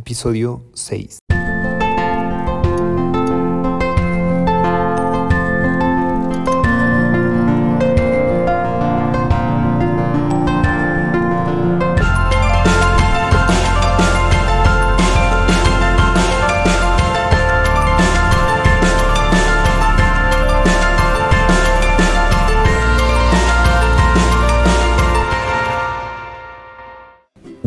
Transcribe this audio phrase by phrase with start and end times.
[0.00, 1.18] episodio 6.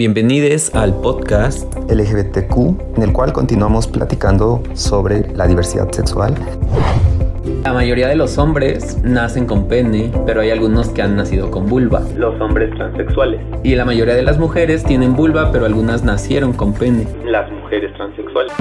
[0.06, 6.36] Bienvenidos al podcast LGBTQ, en el cual continuamos platicando sobre la diversidad sexual.
[7.64, 11.68] La mayoría de los hombres nacen con pene, pero hay algunos que han nacido con
[11.68, 12.02] vulva.
[12.18, 13.40] Los hombres transexuales.
[13.64, 17.08] Y la mayoría de las mujeres tienen vulva, pero algunas nacieron con pene.
[17.24, 18.52] Las mujeres transexuales.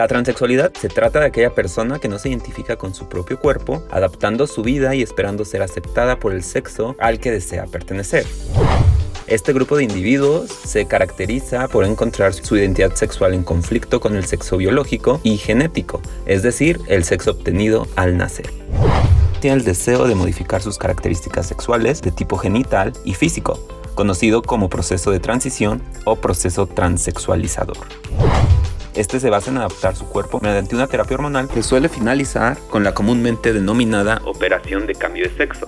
[0.00, 3.84] La transexualidad se trata de aquella persona que no se identifica con su propio cuerpo,
[3.90, 8.24] adaptando su vida y esperando ser aceptada por el sexo al que desea pertenecer.
[9.26, 14.24] Este grupo de individuos se caracteriza por encontrar su identidad sexual en conflicto con el
[14.24, 18.50] sexo biológico y genético, es decir, el sexo obtenido al nacer.
[19.42, 23.60] Tiene el deseo de modificar sus características sexuales de tipo genital y físico,
[23.94, 27.76] conocido como proceso de transición o proceso transexualizador.
[29.00, 32.84] Este se basa en adaptar su cuerpo mediante una terapia hormonal que suele finalizar con
[32.84, 35.66] la comúnmente denominada operación de cambio de sexo.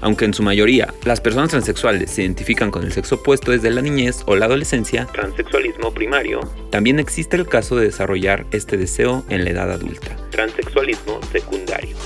[0.00, 3.82] Aunque en su mayoría las personas transexuales se identifican con el sexo opuesto desde la
[3.82, 6.38] niñez o la adolescencia, transexualismo primario,
[6.70, 10.14] también existe el caso de desarrollar este deseo en la edad adulta.
[10.30, 11.96] Transexualismo secundario.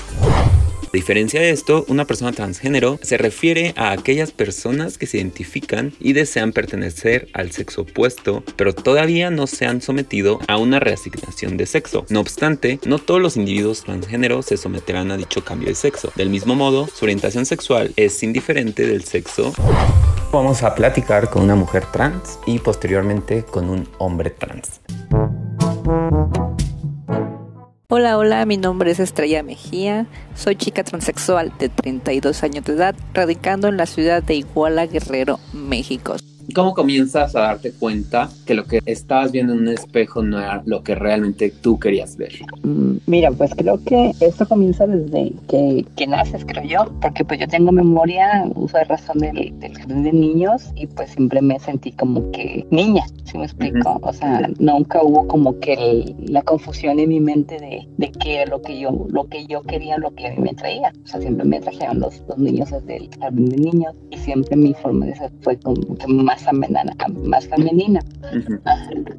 [0.93, 5.91] A diferencia de esto, una persona transgénero se refiere a aquellas personas que se identifican
[5.99, 11.57] y desean pertenecer al sexo opuesto, pero todavía no se han sometido a una reasignación
[11.57, 12.05] de sexo.
[12.09, 16.11] No obstante, no todos los individuos transgénero se someterán a dicho cambio de sexo.
[16.15, 19.51] Del mismo modo, su orientación sexual es indiferente del sexo.
[20.31, 24.79] Vamos a platicar con una mujer trans y posteriormente con un hombre trans.
[27.95, 32.95] Hola, hola, mi nombre es Estrella Mejía, soy chica transexual de 32 años de edad,
[33.13, 36.15] radicando en la ciudad de Iguala, Guerrero, México.
[36.53, 40.61] ¿Cómo comienzas a darte cuenta que lo que estabas viendo en un espejo no era
[40.65, 42.33] lo que realmente tú querías ver?
[42.63, 47.39] Mm, mira, pues creo que esto comienza desde que, que naces, creo yo, porque pues
[47.39, 51.59] yo tengo memoria, uso de razón del, del jardín de niños y pues siempre me
[51.59, 53.99] sentí como que niña, ¿sí me explico?
[54.01, 58.41] O sea, nunca hubo como que el, la confusión en mi mente de, de qué
[58.41, 60.91] era lo que yo, lo que yo quería, lo que a mí me traía.
[61.03, 64.55] O sea, siempre me trajeron los, los niños desde el jardín de niños y siempre
[64.55, 66.95] mi forma de ser fue como que más femenina,
[67.25, 67.99] más femenina.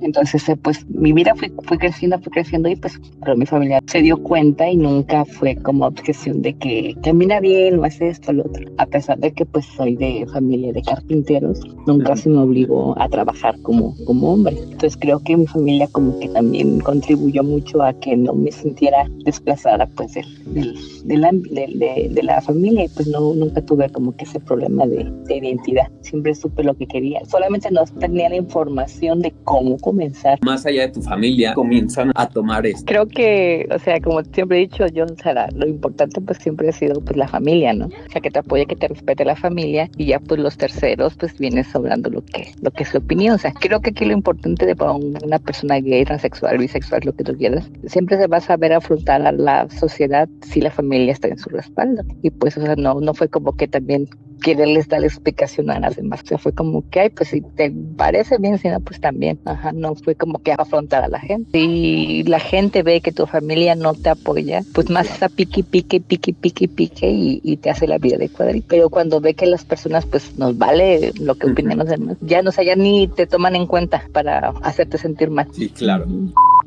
[0.01, 3.81] Entonces, eh, pues mi vida fue, fue creciendo, fue creciendo y pues pero mi familia
[3.87, 8.31] se dio cuenta y nunca fue como objeción de que camina bien o hace esto
[8.31, 8.65] o lo otro.
[8.79, 13.09] A pesar de que pues soy de familia de carpinteros, nunca se me obligó a
[13.09, 14.57] trabajar como, como hombre.
[14.59, 19.09] Entonces creo que mi familia como que también contribuyó mucho a que no me sintiera
[19.25, 20.75] desplazada pues del, del,
[21.05, 24.87] de, la, de, de, la familia y pues no, nunca tuve como que ese problema
[24.87, 25.91] de, de identidad.
[26.01, 30.39] Siempre supe lo que quería solamente no tenía la información de cómo comenzar.
[30.43, 32.85] Más allá de tu familia, comienzan a tomar esto.
[32.87, 36.69] Creo que, o sea, como siempre he dicho, yo, o sea, lo importante pues siempre
[36.69, 37.87] ha sido pues la familia, ¿no?
[37.87, 41.15] O sea, que te apoye, que te respete la familia y ya pues los terceros
[41.15, 43.35] pues viene sobrando lo que, lo que es su opinión.
[43.35, 47.13] O sea, creo que aquí lo importante de para una persona gay, transexual, bisexual, lo
[47.13, 51.13] que tú quieras, siempre se va a saber afrontar a la sociedad si la familia
[51.13, 52.03] está en su respaldo.
[52.23, 54.09] Y pues, o sea, no, no fue como que también
[54.43, 56.23] quererles dar explicación a las demás.
[56.25, 59.39] O sea, fue como que, ay, pues si te parece bien, si no, pues también.
[59.45, 61.59] Ajá, no fue como que afrontar a la gente.
[61.59, 66.01] Si la gente ve que tu familia no te apoya, pues más esa pique, pique,
[66.01, 68.67] pique, pique, pique y, y te hace la vida de cuadrito.
[68.69, 72.43] Pero cuando ve que las personas, pues nos vale lo que opinen los demás, ya
[72.43, 75.49] no sé, ya ni te toman en cuenta para hacerte sentir mal.
[75.53, 76.07] Sí, claro.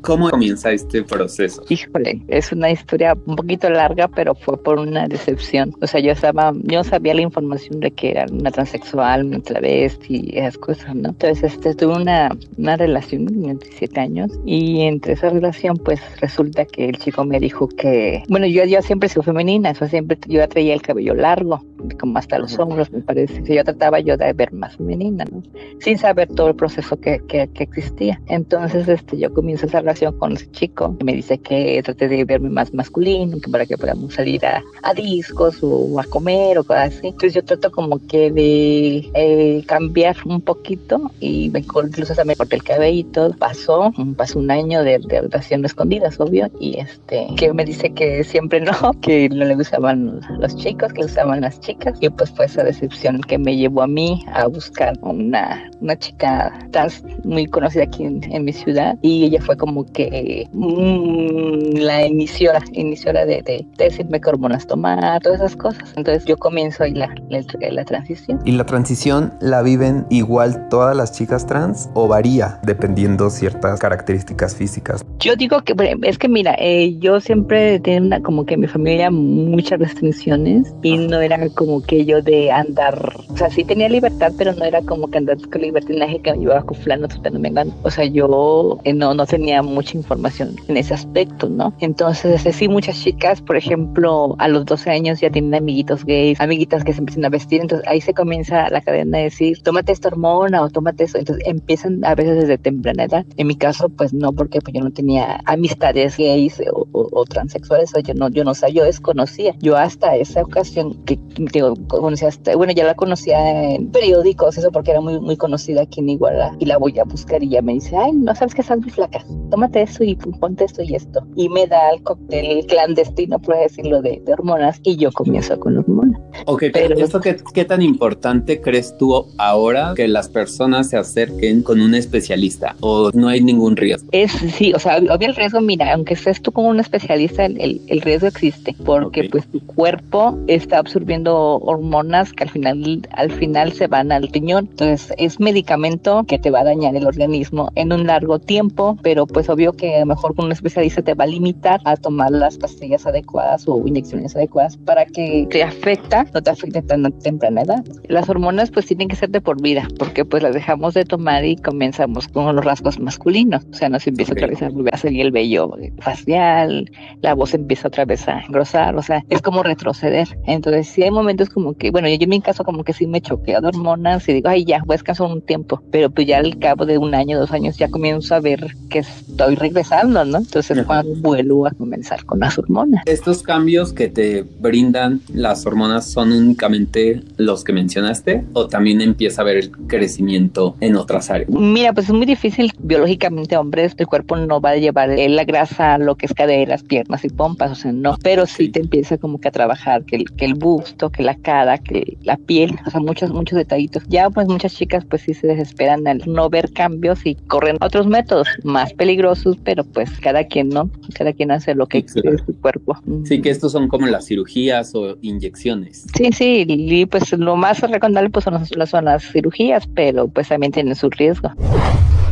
[0.01, 1.63] ¿Cómo comienza este proceso?
[1.69, 5.73] Híjole, es una historia un poquito larga, pero fue por una decepción.
[5.81, 10.29] O sea, yo estaba, yo sabía la información de que era una transexual, una travesti
[10.31, 11.09] y esas cosas, ¿no?
[11.09, 16.65] Entonces, este, tuve una, una relación de 27 años y entre esa relación, pues resulta
[16.65, 20.47] que el chico me dijo que, bueno, yo, yo siempre soy femenina, eso siempre, yo
[20.47, 21.61] traía el cabello largo,
[21.99, 23.41] como hasta los hombros, me parece.
[23.43, 25.43] Yo trataba yo de ver más femenina, ¿no?
[25.79, 28.21] Sin saber todo el proceso que, que, que existía.
[28.27, 32.25] Entonces, este, yo comienzo esa relación con ese chico que me dice que trate de
[32.25, 36.63] verme más masculino, que para que podamos salir a, a discos o a comer o
[36.63, 37.07] cosas así.
[37.07, 42.35] Entonces yo trato como que de eh, cambiar un poquito y me incluso hasta me
[42.35, 43.33] corté el cabello y todo.
[43.37, 48.23] Pasó, pasó un año de, de relación escondidas, obvio, y este, que me dice que
[48.23, 52.31] siempre no, que no le gustaban los chicos, que le gustaban las chicas, y pues
[52.31, 57.45] fue esa decepción que me llevó a mí a buscar una, una chica trans muy
[57.45, 63.25] conocida aquí en, en mi ciudad, y ella fue como que mm, la emisora, emisora
[63.25, 65.93] de, de, de, decirme qué hormonas tomar, todas esas cosas.
[65.95, 67.41] Entonces yo comienzo ahí la, la,
[67.71, 68.39] la transición.
[68.45, 74.55] ¿Y la transición la viven igual todas las chicas trans o varía dependiendo ciertas características
[74.55, 75.05] físicas?
[75.19, 79.09] Yo digo que es que mira, eh, yo siempre tenía como que en mi familia
[79.11, 84.31] muchas restricciones y no era como que yo de andar, o sea, sí tenía libertad,
[84.37, 87.51] pero no era como que andar con libertinaje que me llevaba con fulano, no me
[87.83, 91.73] O sea, yo eh, no, no tenía mucha información en ese aspecto, ¿no?
[91.79, 96.83] Entonces, sí, muchas chicas, por ejemplo, a los 12 años ya tienen amiguitos gays, amiguitas
[96.83, 100.09] que se empiezan a vestir, entonces ahí se comienza la cadena de decir, tómate esta
[100.09, 103.25] hormona o tómate eso, entonces empiezan a veces desde temprana edad.
[103.35, 107.25] En mi caso, pues no, porque pues yo no tenía amistades gays o, o, o
[107.25, 109.55] transexuales, o yo no, yo no sabía, yo desconocía.
[109.59, 114.71] Yo hasta esa ocasión que digo, conocía hasta, bueno, ya la conocía en periódicos, eso
[114.71, 117.61] porque era muy, muy conocida aquí en Iguala, y la voy a buscar y ya
[117.61, 119.23] me dice, ay, no sabes que estás muy flaca,
[119.57, 121.25] tómate eso y ponte esto y esto.
[121.35, 125.79] Y me da el cóctel clandestino, por decirlo, de, de hormonas, y yo comienzo con
[125.79, 126.21] hormonas.
[126.45, 131.63] Ok, pero, ¿esto qué, qué tan importante crees tú ahora que las personas se acerquen
[131.63, 134.09] con un especialista o no hay ningún riesgo?
[134.11, 137.59] Es, sí, o sea, obvio el riesgo, mira, aunque estés tú con un especialista, el,
[137.59, 139.29] el, el riesgo existe porque okay.
[139.29, 144.67] pues tu cuerpo está absorbiendo hormonas que al final, al final se van al riñón.
[144.69, 149.25] Entonces es medicamento que te va a dañar el organismo en un largo tiempo, pero
[149.25, 152.31] pues obvio que a lo mejor con un especialista te va a limitar a tomar
[152.31, 157.61] las pastillas adecuadas o inyecciones adecuadas para que te afecta, no te afecte tan temprana
[157.61, 157.83] edad.
[158.07, 161.45] Las hormonas pues tienen que ser de por vida, porque pues las dejamos de tomar
[161.45, 163.65] y comenzamos con los rasgos masculinos.
[163.71, 164.43] O sea, nos empieza okay.
[164.45, 166.89] otra vez a salir el vello facial,
[167.21, 170.27] la voz empieza otra vez a engrosar, o sea, es como retroceder.
[170.45, 173.21] Entonces, sí hay momentos como que, bueno, yo en mi caso como que sí me
[173.21, 176.37] choqueo de hormonas y digo, ay, ya, voy a descansar un tiempo, pero pues ya
[176.37, 179.03] al cabo de un año, dos años, ya comienzo a ver que
[179.37, 180.39] estoy regresando, ¿no?
[180.39, 183.03] Entonces, cuando vuelvo a comenzar con las hormonas.
[183.05, 189.41] ¿Estos cambios que te brindan las hormonas son únicamente los que mencionaste o también empieza
[189.41, 191.49] a haber el crecimiento en otras áreas?
[191.51, 195.99] Mira, pues es muy difícil biológicamente, hombres, el cuerpo no va a llevar la grasa,
[195.99, 199.17] lo que es caderas, piernas y pompas, o sea, no, pero sí, sí te empieza
[199.19, 202.75] como que a trabajar, que el, que el busto, que la cara, que la piel,
[202.87, 204.03] o sea, muchos, muchos detallitos.
[204.07, 208.07] Ya pues muchas chicas pues sí se desesperan al no ver cambios y corren otros
[208.07, 209.26] métodos más peligrosos,
[209.63, 210.89] pero pues cada quien, ¿no?
[211.13, 212.97] Cada quien hace lo que quiere su cuerpo.
[213.25, 216.05] Sí, que estos son como las cirugías o inyecciones.
[216.15, 220.47] Sí, sí, y pues lo más recomendable pues son las, son las cirugías, pero pues
[220.49, 221.51] también tienen su riesgo.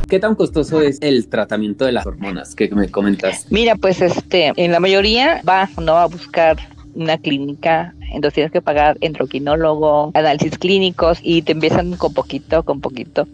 [0.07, 3.47] ¿Qué tan costoso es el tratamiento de las hormonas que me comentas?
[3.49, 6.57] Mira, pues este, en la mayoría va, no va a buscar
[6.93, 12.81] una clínica, entonces tienes que pagar endocrinologo, análisis clínicos y te empiezan con poquito, con
[12.81, 13.27] poquito.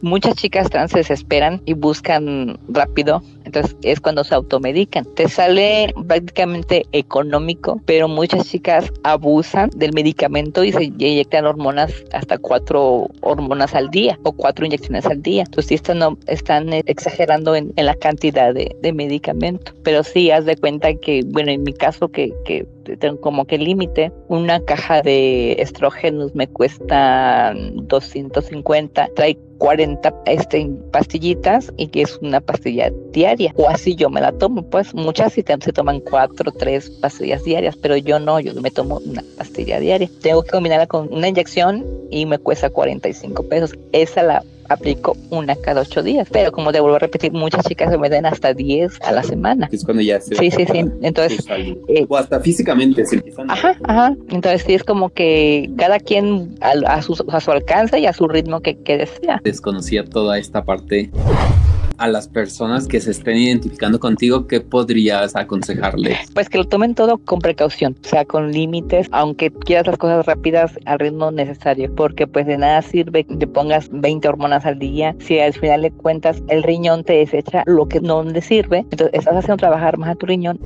[0.00, 5.04] Muchas chicas trans se desesperan y buscan rápido, entonces es cuando se automedican.
[5.14, 12.38] Te sale prácticamente económico, pero muchas chicas abusan del medicamento y se inyectan hormonas hasta
[12.38, 15.42] cuatro hormonas al día o cuatro inyecciones al día.
[15.42, 19.72] Entonces sí están, están exagerando en, en la cantidad de, de, medicamento.
[19.82, 23.58] Pero sí, haz de cuenta que, bueno, en mi caso que, que tengo como que
[23.58, 32.18] límite, una caja de estrógenos me cuesta 250, trae 40 este, pastillitas y que es
[32.22, 33.37] una pastilla diaria.
[33.54, 37.76] O así yo me la tomo, pues muchas sí se toman cuatro, tres pastillas diarias,
[37.76, 40.08] pero yo no, yo me tomo una pastilla diaria.
[40.22, 43.74] Tengo que combinarla con una inyección y me cuesta 45 pesos.
[43.92, 46.28] Esa la aplico una cada ocho días.
[46.30, 49.22] Pero como te vuelvo a repetir, muchas chicas se me den hasta 10 a la
[49.22, 49.68] semana.
[49.72, 50.84] Es cuando ya se Sí, sí, sí.
[51.02, 51.44] Entonces.
[51.88, 53.50] Eh, o hasta físicamente se empiezan.
[53.50, 54.14] Ajá, ajá.
[54.28, 58.12] Entonces sí es como que cada quien a, a, su, a su alcance y a
[58.12, 59.40] su ritmo que, que desea.
[59.42, 61.10] Desconocía toda esta parte
[61.98, 66.30] a las personas que se estén identificando contigo, ¿qué podrías aconsejarles?
[66.32, 70.26] Pues que lo tomen todo con precaución, o sea, con límites, aunque quieras las cosas
[70.26, 74.78] rápidas al ritmo necesario, porque pues de nada sirve que te pongas 20 hormonas al
[74.78, 78.78] día si al final de cuentas el riñón te desecha lo que no le sirve,
[78.90, 80.58] entonces estás haciendo trabajar más a tu riñón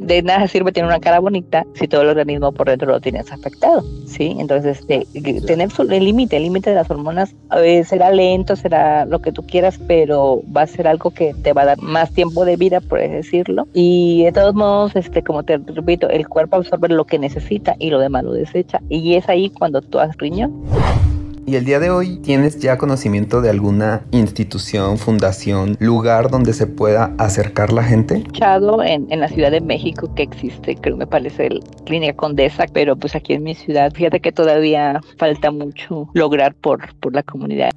[0.00, 3.30] de nada sirve tener una cara bonita si todo el organismo por dentro lo tienes
[3.32, 4.36] afectado, ¿sí?
[4.38, 5.06] Entonces, este,
[5.46, 9.44] tener el límite, el límite de las hormonas eh, será lento, será lo que tú
[9.46, 12.80] quieras, pero va a ser algo que te va a dar más tiempo de vida,
[12.80, 13.66] por decirlo.
[13.72, 17.90] Y de todos modos, este, como te repito, el cuerpo absorbe lo que necesita y
[17.90, 18.80] lo demás lo desecha.
[18.88, 20.52] Y es ahí cuando tú has riñón.
[21.48, 26.66] Y el día de hoy, ¿tienes ya conocimiento de alguna institución, fundación, lugar donde se
[26.66, 28.16] pueda acercar la gente?
[28.16, 32.66] escuchado en, en la Ciudad de México que existe, creo me parece, el Clínica Condesa,
[32.70, 37.22] pero pues aquí en mi ciudad, fíjate que todavía falta mucho lograr por, por la
[37.22, 37.70] comunidad.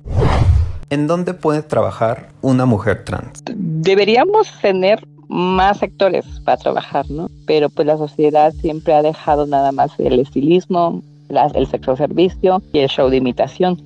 [0.89, 3.41] ¿En dónde puede trabajar una mujer trans?
[3.55, 7.29] Deberíamos tener más sectores para trabajar, ¿no?
[7.47, 11.01] Pero pues la sociedad siempre ha dejado nada más el estilismo,
[11.53, 13.81] el sexo servicio y el show de imitación.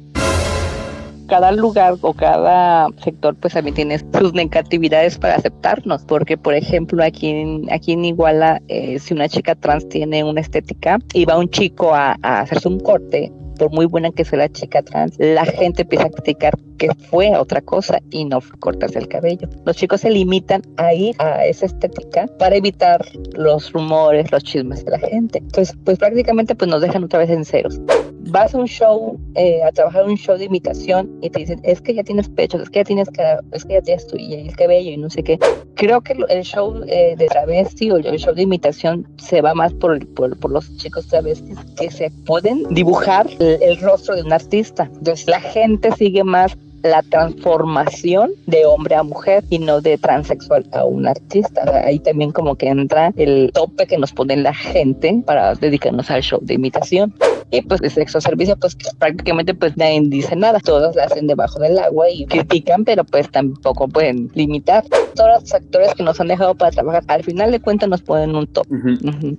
[1.27, 7.03] Cada lugar o cada sector pues también tiene sus negatividades para aceptarnos, porque por ejemplo
[7.03, 11.39] aquí en, aquí en Iguala, eh, si una chica trans tiene una estética y va
[11.39, 15.15] un chico a, a hacerse un corte, por muy buena que sea la chica trans,
[15.17, 19.47] la gente empieza a criticar que fue otra cosa y no fue cortarse el cabello.
[19.65, 24.83] Los chicos se limitan a ir a esa estética para evitar los rumores, los chismes
[24.85, 25.39] de la gente.
[25.39, 27.79] Entonces, pues prácticamente pues nos dejan otra vez en ceros.
[28.27, 31.81] Vas a un show, eh, a trabajar un show de imitación y te dicen, es
[31.81, 34.33] que ya tienes pechos, es que ya tienes cara, es que ya tienes tu, y
[34.33, 35.37] el cabello y no sé qué.
[35.75, 39.73] Creo que el show eh, de travesti o el show de imitación se va más
[39.73, 44.33] por, por, por los chicos travestis que se pueden dibujar el, el rostro de un
[44.33, 44.89] artista.
[44.97, 50.65] Entonces la gente sigue más la transformación de hombre a mujer y no de transexual
[50.71, 51.63] a un artista.
[51.83, 56.21] Ahí también como que entra el tope que nos pone la gente para dedicarnos al
[56.21, 57.13] show de imitación.
[57.51, 60.59] Y pues el sexo servicio, pues prácticamente pues nadie dice nada.
[60.59, 64.83] Todos la hacen debajo del agua y critican, pero pues tampoco pueden limitar.
[65.15, 68.35] Todos los actores que nos han dejado para trabajar, al final de cuentas nos ponen
[68.35, 68.65] un top.
[68.69, 69.09] Ujú.
[69.09, 69.37] Ujú.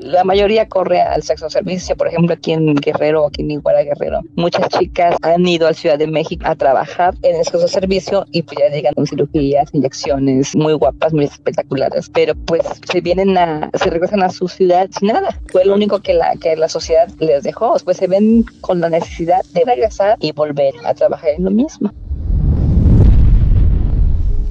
[0.00, 4.20] La mayoría corre al sexo servicio, por ejemplo, aquí en Guerrero, aquí en Iguala Guerrero.
[4.36, 8.42] Muchas chicas han ido a Ciudad de México a trabajar en el sexo servicio y
[8.42, 13.70] pues ya llegan con cirugías, inyecciones muy guapas, muy espectaculares, pero pues se vienen a,
[13.74, 15.38] se regresan a su ciudad sin nada.
[15.52, 17.76] Fue lo único que la, que la sociedad les dejó.
[17.84, 21.92] Pues se ven con la necesidad de regresar y volver a trabajar en lo mismo.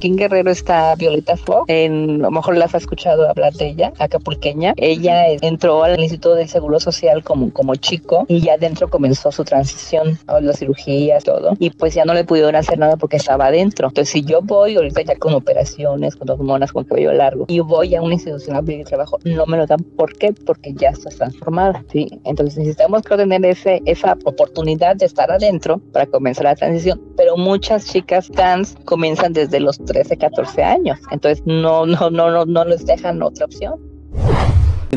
[0.00, 1.66] Aquí en Guerrero está Violeta Fogg.
[1.68, 4.72] En, a lo mejor las has escuchado hablar de ella, acapulqueña.
[4.78, 9.44] Ella entró al Instituto del Seguro Social como, como chico y ya adentro comenzó su
[9.44, 11.52] transición las cirugías, todo.
[11.58, 13.88] Y pues ya no le pudieron hacer nada porque estaba adentro.
[13.88, 17.94] Entonces, si yo voy ahorita ya con operaciones, con hormonas, con cabello largo, y voy
[17.94, 19.80] a una institución a pedir trabajo, no me lo dan.
[19.82, 20.32] ¿Por qué?
[20.32, 21.84] Porque ya estás transformada.
[21.92, 22.08] ¿sí?
[22.24, 26.98] Entonces, necesitamos que tener ese, esa oportunidad de estar adentro para comenzar la transición.
[27.18, 30.98] Pero muchas chicas trans comienzan desde los 13, 14 años.
[31.10, 33.74] Entonces, no, no, no, no, no les dejan otra opción.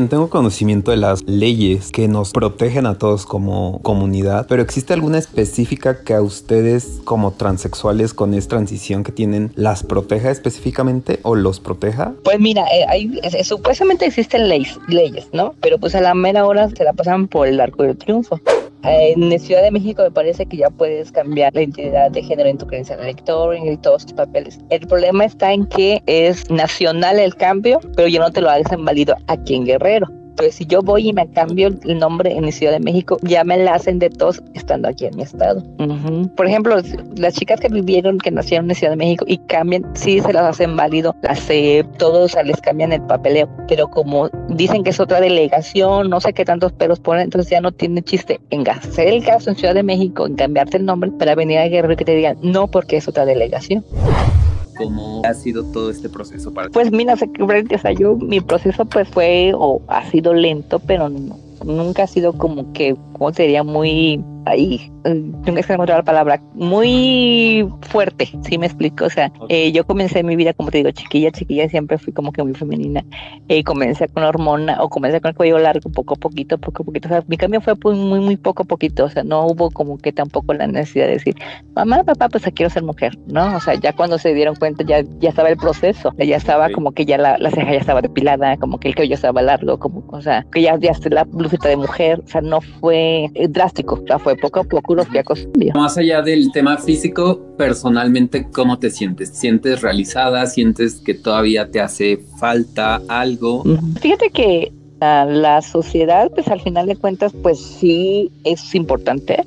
[0.08, 5.18] Tengo conocimiento de las leyes que nos protegen a todos como comunidad, pero ¿existe alguna
[5.18, 11.34] específica que a ustedes como transexuales con esta transición que tienen las proteja específicamente o
[11.36, 12.12] los proteja?
[12.24, 15.54] Pues mira, eh, hay, es- es- supuestamente existen leyes, leyes, ¿no?
[15.60, 18.40] Pero pues a la mera hora se la pasan por el arco del triunfo.
[18.86, 22.58] En Ciudad de México me parece que ya puedes cambiar la identidad de género en
[22.58, 24.58] tu credencial de elector y todos tus papeles.
[24.68, 28.84] El problema está en que es nacional el cambio, pero ya no te lo hacen
[28.84, 30.06] válido aquí en Guerrero.
[30.34, 33.56] Entonces, si yo voy y me cambio el nombre en Ciudad de México, ya me
[33.56, 35.62] la hacen de todos estando aquí en mi estado.
[36.36, 36.76] Por ejemplo,
[37.16, 40.42] las chicas que vivieron, que nacieron en Ciudad de México y cambian, sí se las
[40.42, 43.48] hacen válido, las CEP, todos o sea, les cambian el papeleo.
[43.68, 47.60] Pero como dicen que es otra delegación, no sé qué tantos pelos ponen, entonces ya
[47.60, 51.12] no tiene chiste en hacer el caso en Ciudad de México, en cambiarte el nombre
[51.12, 53.84] para venir a Guerrero y que te digan no porque es otra delegación.
[54.76, 56.72] ¿Cómo ha sido todo este proceso para ti?
[56.72, 62.04] Pues mira, o sea, yo, mi proceso pues fue o ha sido lento, pero nunca
[62.04, 63.62] ha sido como que, ¿cómo sería?
[63.62, 69.04] Muy, ahí, eh, nunca se encontrar la palabra, muy fuerte, ¿sí me explico?
[69.06, 69.46] O sea, Ok.
[69.48, 72.54] eh, yo comencé mi vida, como te digo, chiquilla, chiquilla, siempre fui como que muy
[72.54, 73.04] femenina.
[73.48, 76.86] Eh, comencé con hormona o comencé con el cuello largo, poco a poquito, poco a
[76.86, 77.08] poquito.
[77.08, 79.04] O sea, mi cambio fue pues, muy, muy poco a poquito.
[79.04, 81.34] O sea, no hubo como que tampoco la necesidad de decir,
[81.74, 83.56] mamá, papá, pues quiero ser mujer, ¿no?
[83.56, 86.72] O sea, ya cuando se dieron cuenta ya, ya estaba el proceso, ya estaba Ok.
[86.72, 89.78] como que ya la, la ceja ya estaba depilada, como que el cabello estaba largo,
[89.78, 93.48] como, o sea, que ya, ya la blusita de mujer, o sea, no fue eh,
[93.48, 95.78] drástico, o sea, fue poco a poco los fui acostumbrando.
[95.78, 99.30] Más allá del tema físico, personalmente, ¿cómo te sientes?
[99.30, 100.46] ¿Sientes realizada?
[100.46, 103.64] ¿Sientes que todavía te hace falta algo?
[104.00, 109.44] Fíjate que la, la sociedad, pues al final de cuentas, pues sí es importante,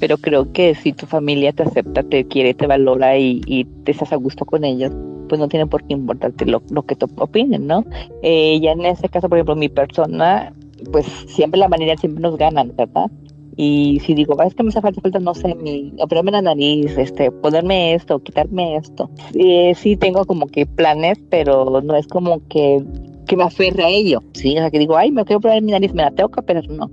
[0.00, 3.92] pero creo que si tu familia te acepta, te quiere, te valora y, y te
[3.92, 4.92] estás a gusto con ellos,
[5.28, 7.84] pues no tiene por qué importarte lo, lo que te opinen, ¿no?
[8.22, 10.52] Eh, ya en este caso, por ejemplo, mi persona,
[10.92, 13.10] pues siempre la manera siempre nos ganan, ¿verdad?
[13.56, 16.96] Y si digo, es que me hace falta, falta, no sé, mi, operarme la nariz,
[16.98, 19.10] este, ponerme esto, quitarme esto.
[19.34, 22.84] Eh, sí tengo como que planes, pero no es como que,
[23.26, 24.50] que me aferre a ello, ¿sí?
[24.56, 26.68] O sea, que digo, ay, me quiero operar mi nariz, me la tengo que operar,
[26.68, 26.90] no.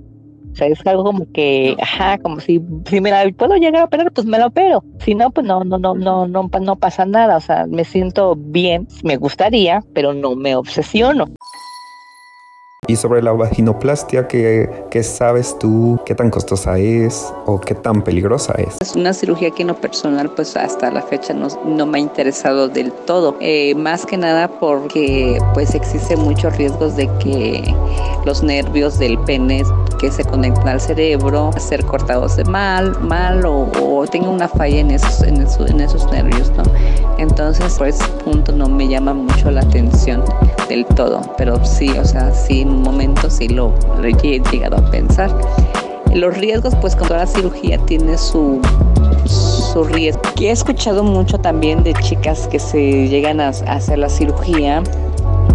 [0.54, 3.84] O sea, es algo como que, ajá, como si, si me la puedo llegar a
[3.86, 4.84] operar, pues me la opero.
[5.00, 7.38] Si no, pues no, no, no, no, no, no pasa nada.
[7.38, 11.26] O sea, me siento bien, me gustaría, pero no me obsesiono.
[12.86, 15.98] Y sobre la vaginoplastia, ¿qué, ¿qué, sabes tú?
[16.04, 18.76] ¿Qué tan costosa es o qué tan peligrosa es?
[18.80, 22.00] Es una cirugía que en lo personal pues hasta la fecha no, no me ha
[22.02, 23.36] interesado del todo.
[23.40, 27.74] Eh, más que nada porque pues existe muchos riesgos de que
[28.26, 29.62] los nervios del pene
[29.98, 34.80] que se conectan al cerebro ser cortados de mal, mal o, o tenga una falla
[34.80, 36.64] en esos, en, esos, en esos nervios, ¿no?
[37.18, 40.22] Entonces por ese punto no me llama mucho la atención
[40.68, 45.30] del todo, pero sí, o sea, sí un momento sí lo, he llegado a pensar.
[46.14, 48.60] Los riesgos, pues con toda la cirugía tiene su,
[49.26, 50.22] su riesgo.
[50.36, 54.82] Que he escuchado mucho también de chicas que se llegan a hacer la cirugía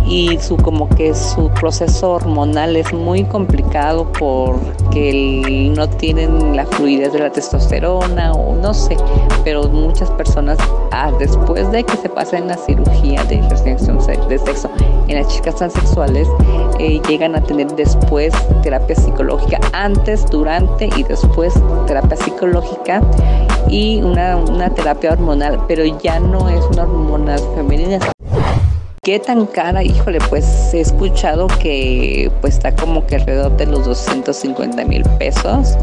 [0.10, 7.14] y su como que su proceso hormonal es muy complicado porque no tienen la fluidez
[7.14, 8.98] de la testosterona o no sé,
[9.44, 10.58] pero muchas personas
[10.92, 14.70] ah, después de que se pasen la cirugía de restricción de sexo
[15.08, 16.28] en las chicas transexuales
[16.80, 21.54] eh, llegan a tener después terapia psicológica antes, durante y después
[21.86, 23.02] terapia psicológica
[23.70, 28.00] y una, una terapia hormonal, pero ya no es una hormona femenina,
[29.02, 29.82] ¿Qué tan cara?
[29.82, 35.78] Híjole, pues he escuchado que pues está como que alrededor de los 250 mil pesos,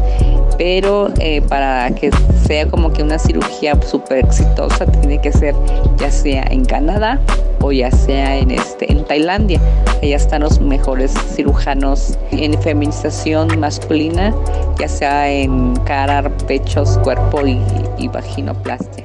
[0.57, 2.11] pero eh, para que
[2.45, 5.55] sea como que una cirugía súper exitosa tiene que ser
[5.97, 7.19] ya sea en Canadá
[7.61, 9.59] o ya sea en, este, en Tailandia.
[10.01, 14.33] Allá están los mejores cirujanos en feminización masculina,
[14.79, 17.59] ya sea en cara, pechos, cuerpo y,
[17.97, 19.03] y vaginoplastia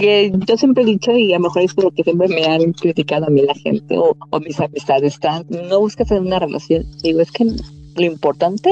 [0.00, 2.72] que yo siempre he dicho, y a lo mejor es lo que siempre me han
[2.72, 6.86] criticado a mí la gente o, o mis amistades, están, no buscas en una relación.
[7.02, 8.70] Digo, es que lo importante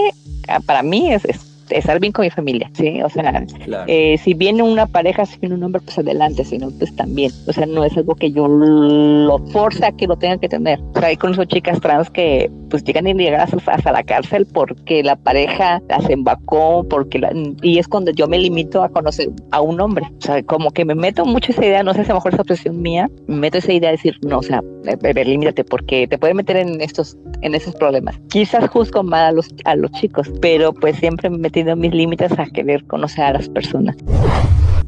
[0.48, 3.02] ah, para mí es, es estar bien con mi familia, ¿sí?
[3.02, 3.84] O sea, claro.
[3.86, 7.32] eh, si viene una pareja, si viene un hombre, pues adelante, si no, pues también.
[7.46, 10.80] O sea, no es algo que yo lo forza que lo tenga que tener.
[10.94, 14.02] O sea, hay con esas chicas trans que pues llegan y llegan hasta, hasta la
[14.02, 18.88] cárcel porque la pareja las embacó, porque la, y es cuando yo me limito a
[18.88, 20.06] conocer a un hombre.
[20.18, 22.34] O sea, como que me meto mucho esa idea, no sé si a lo mejor
[22.34, 24.62] es obsesión mía, me meto esa idea de decir, no, o sea,
[25.00, 28.18] bebé, límite, porque te puede meter en estos, en esos problemas.
[28.28, 32.32] Quizás juzgo mal a los, a los chicos, pero pues siempre me metí mis límites
[32.38, 33.96] a querer conocer a las personas.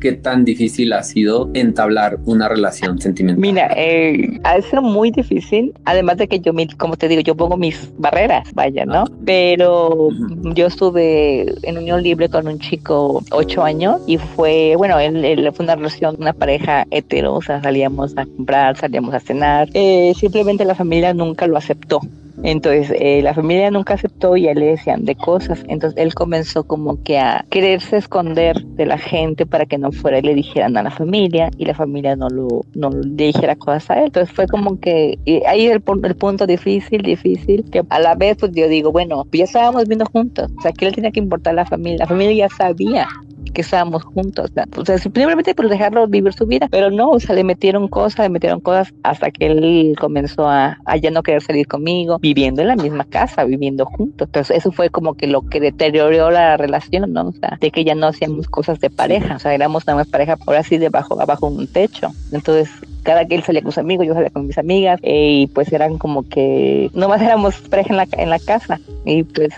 [0.00, 3.38] ¿Qué tan difícil ha sido entablar una relación sentimental?
[3.38, 7.58] Mira, eh, ha sido muy difícil, además de que yo, como te digo, yo pongo
[7.58, 9.04] mis barreras, vaya, ¿no?
[9.26, 10.54] Pero uh -huh.
[10.54, 15.50] yo estuve en unión libre con un chico ocho años y fue, bueno, él, él
[15.52, 20.14] fue una relación, una pareja hetero, o sea, salíamos a comprar, salíamos a cenar, eh,
[20.16, 22.00] simplemente la familia nunca lo aceptó.
[22.42, 25.62] Entonces, eh, la familia nunca aceptó y él le decían de cosas.
[25.68, 30.18] Entonces, él comenzó como que a quererse esconder de la gente para que no fuera
[30.18, 33.90] y le dijeran a la familia y la familia no lo no le dijera cosas
[33.90, 34.06] a él.
[34.06, 38.52] Entonces, fue como que ahí el, el punto difícil, difícil, que a la vez, pues
[38.52, 40.50] yo digo, bueno, ya estábamos viendo juntos.
[40.58, 41.98] O sea, que le tenía que importar a la familia.
[42.00, 43.06] La familia ya sabía
[43.52, 44.50] que estábamos juntos.
[44.76, 46.68] O sea, simplemente por dejarlo vivir su vida.
[46.70, 50.78] Pero no, o sea, le metieron cosas, le metieron cosas hasta que él comenzó a,
[51.00, 54.28] ya no querer salir conmigo, viviendo en la misma casa, viviendo juntos.
[54.28, 57.28] Entonces, eso fue como que lo que deterioró la relación, ¿no?
[57.28, 60.08] O sea, de que ya no hacíamos cosas de pareja, o sea, éramos nada más
[60.08, 62.10] pareja por así debajo, abajo un techo.
[62.32, 62.70] Entonces,
[63.02, 65.72] cada que él salía con sus amigos, yo salía con mis amigas, eh, y pues
[65.72, 69.54] eran como que nomás éramos pareja en la, en la casa, y pues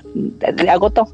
[0.68, 1.08] agotó,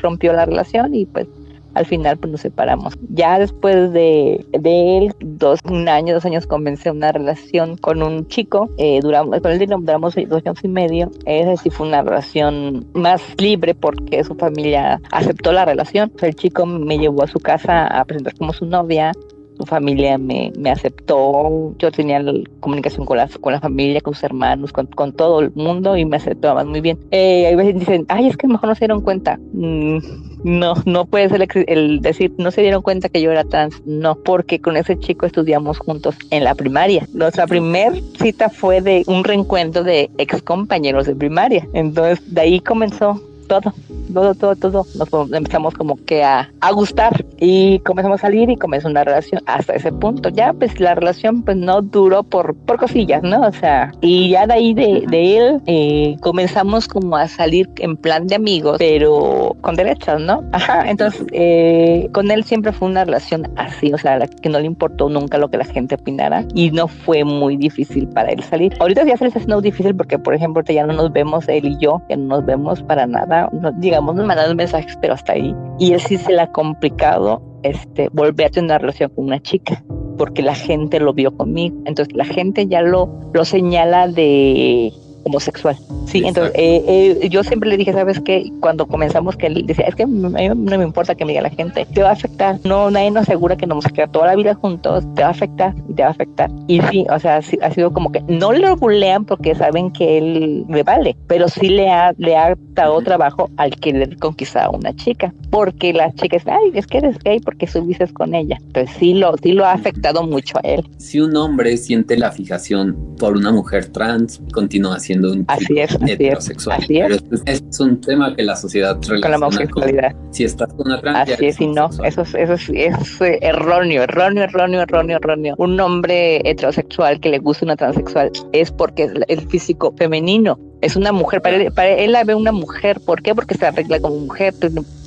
[0.00, 1.26] rompió la relación y pues
[1.74, 2.94] al final pues nos separamos.
[3.10, 8.26] Ya después de, de él, dos, un año, dos años comencé una relación con un
[8.28, 12.86] chico, eh, duramos, con él duramos dos años y medio, esa sí fue una relación
[12.94, 17.86] más libre porque su familia aceptó la relación, el chico me llevó a su casa
[17.86, 19.12] a presentar como su novia,
[19.58, 22.22] su familia me, me aceptó, yo tenía
[22.60, 26.04] comunicación con la, con la familia, con sus hermanos, con, con todo el mundo y
[26.04, 26.98] me aceptaban muy bien.
[27.10, 29.38] Eh, hay veces dicen, ay, es que mejor no se dieron cuenta.
[29.52, 29.98] Mm,
[30.44, 33.80] no, no puede ser el, el, decir, no se dieron cuenta que yo era trans,
[33.84, 37.06] no, porque con ese chico estudiamos juntos en la primaria.
[37.12, 42.60] Nuestra primer cita fue de un reencuentro de ex compañeros de primaria, entonces de ahí
[42.60, 43.72] comenzó todo.
[44.12, 44.86] todo, todo, todo.
[44.96, 49.42] Nos empezamos como que a, a gustar y comenzamos a salir y comenzó una relación
[49.46, 50.28] hasta ese punto.
[50.28, 53.40] Ya pues la relación pues no duró por, por cosillas, ¿no?
[53.42, 57.96] O sea, y ya de ahí de, de él eh, comenzamos como a salir en
[57.96, 60.44] plan de amigos, pero con derechos, ¿no?
[60.52, 64.66] Ajá, entonces eh, con él siempre fue una relación así, o sea, que no le
[64.66, 68.74] importó nunca lo que la gente opinara y no fue muy difícil para él salir.
[68.80, 71.78] Ahorita ya se les hace difícil porque, por ejemplo, ya no nos vemos él y
[71.78, 75.54] yo, que no nos vemos para nada, no, digamos, nos mandan mensajes, pero hasta ahí.
[75.78, 79.40] Y él sí se le ha complicado este, volver a tener una relación con una
[79.40, 79.82] chica
[80.18, 81.76] porque la gente lo vio conmigo.
[81.84, 84.92] Entonces la gente ya lo, lo señala de
[85.24, 85.76] homosexual.
[86.06, 88.50] Sí, entonces eh, eh, yo siempre le dije, ¿sabes qué?
[88.60, 91.86] Cuando comenzamos que él decía, es que no me importa que me diga la gente,
[91.92, 92.58] te va a afectar.
[92.64, 95.28] No, nadie nos asegura que nos vamos a quedar toda la vida juntos, te va
[95.28, 96.50] a afectar y te va a afectar.
[96.68, 100.64] Y sí, o sea, ha sido como que no lo bulean porque saben que él
[100.68, 104.70] le vale, pero sí le ha, le ha dado trabajo al que le conquista a
[104.70, 108.58] una chica, porque la chica es, ay, es que eres gay porque subiste con ella.
[108.60, 110.84] Entonces sí lo, sí lo ha afectado mucho a él.
[110.98, 115.96] Si un hombre siente la fijación por una mujer trans, continúa siendo un así es,
[116.06, 116.78] heterosexual.
[116.82, 117.22] Así es.
[117.22, 120.14] Pero es, un tema que la sociedad con la homosexualidad.
[120.30, 121.30] si estás con una trans.
[121.30, 125.54] Así es, y no, eso es, eso es, erróneo, erróneo, erróneo, erróneo, erróneo.
[125.58, 130.58] Un hombre heterosexual que le gusta una transexual es porque es el físico femenino.
[130.80, 133.00] Es una mujer, para él, para él la ve una mujer.
[133.00, 133.34] ¿Por qué?
[133.34, 134.54] Porque se arregla como mujer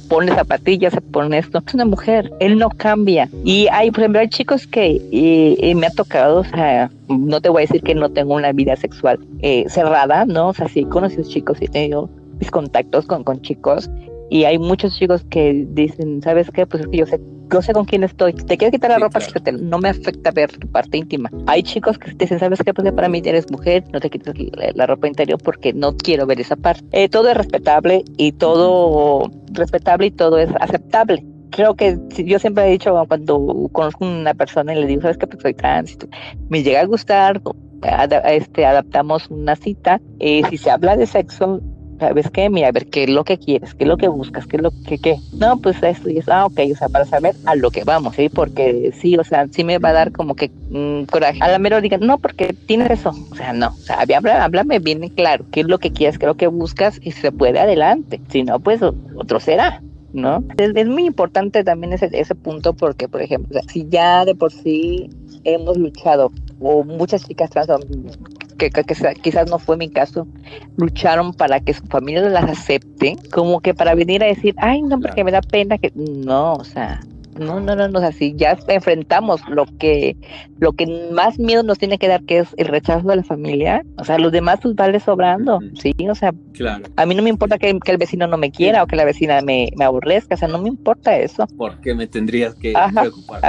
[0.08, 1.62] pone zapatillas, se pone esto.
[1.66, 3.30] Es una mujer, él no cambia.
[3.44, 7.64] Y hay, por ejemplo, hay chicos que me ha tocado, o sea, no te voy
[7.64, 10.50] a decir que no tengo una vida sexual eh, cerrada, ¿no?
[10.50, 13.90] O sea, sí he conocido chicos y he tenido mis contactos con, con chicos
[14.30, 16.66] y hay muchos chicos que dicen, ¿sabes qué?
[16.66, 17.20] Pues yo sé,
[17.52, 18.34] yo sé con quién estoy.
[18.34, 19.20] Te quieres quitar la ropa,
[19.62, 21.30] no me afecta ver tu parte íntima.
[21.48, 22.74] Hay chicos que dicen, ¿sabes qué?
[22.74, 24.34] Pues para mí eres mujer, no te quites
[24.76, 26.84] la, ropa interior porque no quiero ver esa parte.
[26.92, 32.68] Eh, todo es respetable y todo respetable y todo es aceptable creo que yo siempre
[32.68, 35.26] he dicho cuando conozco una persona y le digo, ¿sabes qué?
[35.26, 35.98] Pues soy trans,
[36.50, 37.42] me llega a gustar,
[38.26, 41.62] este, adaptamos una cita, eh, si se habla de sexo,
[42.00, 42.50] ¿sabes qué?
[42.50, 43.74] Mira, a ver, ¿qué es lo que quieres?
[43.74, 44.48] ¿Qué es lo que buscas?
[44.48, 45.18] ¿Qué es lo que qué?
[45.34, 46.32] No, pues esto y eso.
[46.34, 48.30] Ah, ok, o sea, para saber a lo que vamos, ¿sí?
[48.30, 51.40] Porque sí, o sea, sí me va a dar como que mm, coraje.
[51.42, 53.12] A la mera digan, no, porque tienes eso.
[53.32, 53.68] O sea, no.
[53.68, 55.46] O sea, háblame, bien claro.
[55.52, 56.18] ¿Qué es lo que quieres?
[56.18, 57.00] ¿Qué es lo que buscas?
[57.02, 58.22] Y se puede adelante.
[58.30, 59.82] Si no, pues otro será.
[60.14, 60.46] ¿No?
[60.58, 65.10] Es, muy importante también ese, ese punto porque, por ejemplo, si ya de por sí
[65.44, 66.32] hemos luchado,
[66.62, 67.68] o muchas chicas trans
[68.58, 68.70] que,
[69.22, 70.28] quizás no fue mi caso,
[70.78, 75.00] lucharon para que su familia las acepte, como que para venir a decir, ay, no,
[75.00, 77.02] porque me da pena que, no, o sea,
[77.40, 80.16] no, no, no, no, así ya enfrentamos lo que,
[80.60, 83.84] lo que más miedo nos tiene que dar, que es el rechazo de la familia.
[83.98, 86.34] O sea, los demás pues vale sobrando, sí, o sea,
[86.96, 89.42] a mí no me importa que, el vecino no me quiera o que la vecina
[89.42, 91.48] me, me, aborrezca, o sea, no me importa eso.
[91.58, 93.42] ¿Por qué me tendrías que preocupar?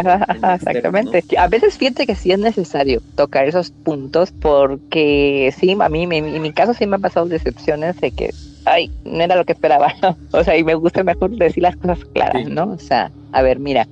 [0.54, 1.24] exactamente.
[1.38, 6.42] A veces fíjate que sí es necesario tocar esos puntos porque sí, a mí, en
[6.42, 8.30] mi caso sí me han pasado decepciones de que
[8.66, 9.94] ay, no era lo que esperaba.
[10.32, 12.72] o sea, y me gusta mejor decir las cosas claras, ¿no?
[12.72, 13.88] O sea, a ver, mira,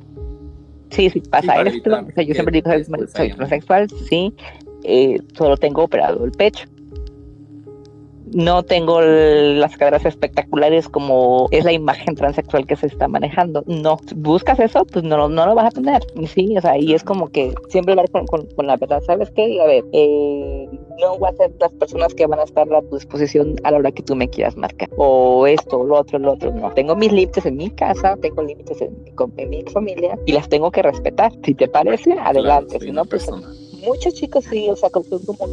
[0.91, 1.91] sí, sí pasa esto.
[1.91, 4.35] O sea, yo siempre digo, soy, soy transexual, sí,
[4.83, 6.69] eh, solo tengo operado el pecho
[8.35, 13.62] no tengo las caderas espectaculares como es la imagen transexual que se está manejando.
[13.66, 16.03] No, buscas eso, pues no, no lo vas a tener.
[16.27, 19.01] Sí, o sea, y es como que siempre hablar con, con, la verdad.
[19.07, 19.61] ¿Sabes qué?
[19.61, 20.68] A ver, eh,
[21.01, 23.79] no voy a ser las personas que van a estar a tu disposición a la
[23.79, 24.90] hora que tú me quieras marcar.
[24.97, 26.53] O esto, lo otro, lo otro.
[26.53, 26.73] No.
[26.73, 28.94] Tengo mis límites en mi casa, tengo límites en,
[29.49, 31.33] mi familia y las tengo que respetar.
[31.44, 32.81] Si te parece, adelante.
[32.81, 33.31] si no, pues
[33.85, 35.05] muchos chicos sí, o sea, como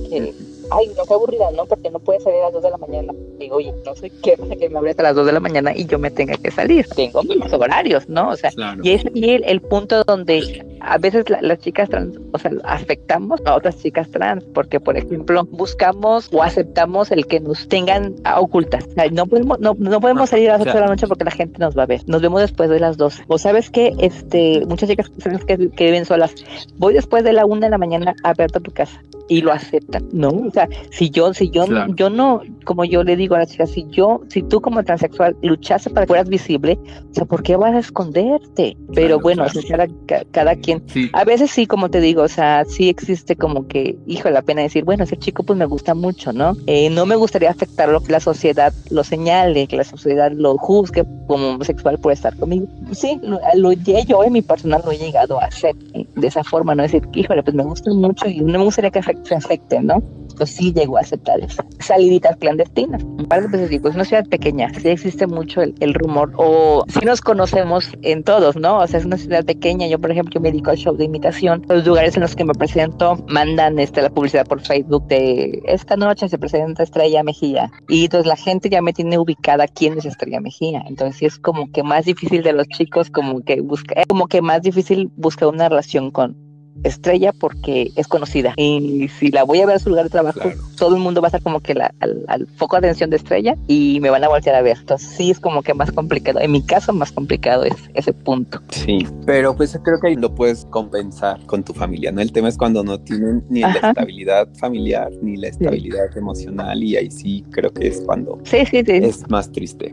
[0.09, 0.33] que
[0.71, 1.65] ay, no, qué aburrida, ¿no?
[1.65, 3.13] Porque no puede salir a las 2 de la mañana.
[3.37, 5.85] Digo, oye, no sé qué que me abre a las 2 de la mañana y
[5.85, 6.87] yo me tenga que salir.
[6.95, 8.29] Tengo mis horarios, ¿no?
[8.29, 8.51] O sea,
[8.83, 13.55] y es ahí el, punto donde a veces las chicas trans, o sea, afectamos a
[13.55, 18.85] otras chicas trans, porque, por ejemplo, buscamos o aceptamos el que nos tengan ocultas.
[18.87, 21.25] O sea, no podemos, no, no podemos salir a las 8 de la noche porque
[21.25, 22.01] la gente nos va a ver.
[22.07, 23.23] Nos vemos después de las 12.
[23.27, 25.11] O sabes que este, muchas chicas
[25.45, 26.33] que, que viven solas,
[26.77, 29.53] voy después de la 1 de la mañana a verte a tu casa y lo
[29.53, 30.29] aceptan, ¿no?
[30.29, 30.60] O sea,
[30.91, 34.21] si yo, si yo, yo no, como yo le digo a las chicas, si yo,
[34.29, 36.79] si tú como transexual luchaste para que fueras visible,
[37.11, 38.77] o sea, ¿por qué vas a esconderte?
[38.93, 39.87] Pero bueno, cada,
[40.31, 44.29] cada, quien, a veces sí, como te digo, o sea, sí existe como que, hijo,
[44.29, 46.55] la pena decir, bueno, ese chico pues me gusta mucho, ¿no?
[46.67, 50.57] Eh, no me gustaría afectar lo que la sociedad lo señale, que la sociedad lo
[50.57, 52.67] juzgue como homosexual por estar conmigo.
[52.91, 56.43] Sí, lo, lo yo en mi personal lo he llegado a hacer eh, de esa
[56.43, 56.83] forma, ¿no?
[56.83, 60.01] Decir, híjole, pues me gusta mucho y no me gustaría que se afecte, ¿no?
[60.37, 61.63] Pues sí llegó a aceptar eso.
[61.79, 63.03] Saliditas, clandestinas.
[63.03, 66.33] Un par de veces digo, es una ciudad pequeña, sí existe mucho el, el rumor,
[66.37, 68.79] o sí nos conocemos en todos, ¿no?
[68.79, 71.65] O sea, es una ciudad pequeña, yo por ejemplo, me dedico al show de imitación,
[71.69, 75.95] los lugares en los que me presento mandan este, la publicidad por Facebook de esta
[75.95, 80.05] noche se presenta Estrella Mejía, y entonces la gente ya me tiene ubicada quién es
[80.05, 84.27] Estrella Mejía, entonces es como que más difícil de los chicos, como que busca, como
[84.27, 86.50] que más difícil buscar una relación con
[86.83, 88.53] estrella porque es conocida.
[88.57, 91.27] Y si la voy a ver a su lugar de trabajo, todo el mundo va
[91.27, 94.29] a estar como que la, al, foco de atención de estrella y me van a
[94.29, 94.77] voltear a ver.
[94.79, 96.39] Entonces sí es como que más complicado.
[96.39, 98.61] En mi caso, más complicado es ese punto.
[98.69, 102.21] Sí, pero pues creo que lo puedes compensar con tu familia, ¿no?
[102.21, 106.95] El tema es cuando no tienen ni la estabilidad familiar ni la estabilidad emocional y
[106.95, 108.91] ahí sí creo que es cuando sí, sí, sí.
[108.93, 109.89] es más triste.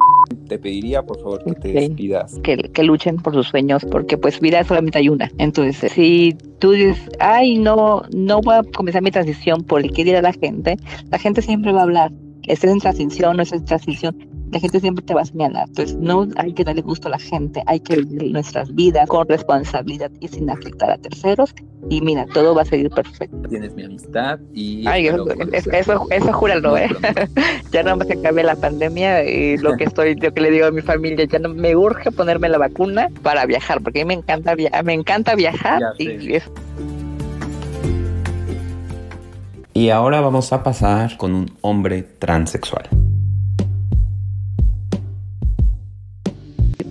[0.48, 2.38] Te pediría, por favor, que te despidas.
[2.42, 5.31] Que, que luchen por sus sueños porque pues vida solamente hay una.
[5.38, 10.05] Entonces, si tú dices, ay, no, no voy a comenzar mi transición por el que
[10.05, 10.77] dirá la gente,
[11.11, 12.12] la gente siempre va a hablar.
[12.45, 14.17] Estás en transición, no es en transición
[14.50, 15.68] la gente siempre te va a señalar.
[15.68, 19.28] Entonces, no hay que darle gusto a la gente, hay que vivir nuestras vidas con
[19.28, 21.54] responsabilidad y sin afectar a terceros.
[21.90, 23.48] Y mira, todo va a seguir perfecto.
[23.48, 24.87] Tienes mi amistad y.
[24.87, 25.26] Ay, eso,
[25.72, 26.88] eso, eso, júralo, ¿eh?
[27.72, 30.70] ya no se acabe la pandemia y lo que estoy, lo que le digo a
[30.70, 34.14] mi familia, ya no me urge ponerme la vacuna para viajar, porque a mí me
[34.14, 36.38] encanta, me encanta viajar y
[39.74, 42.88] Y ahora vamos a pasar con un hombre transexual.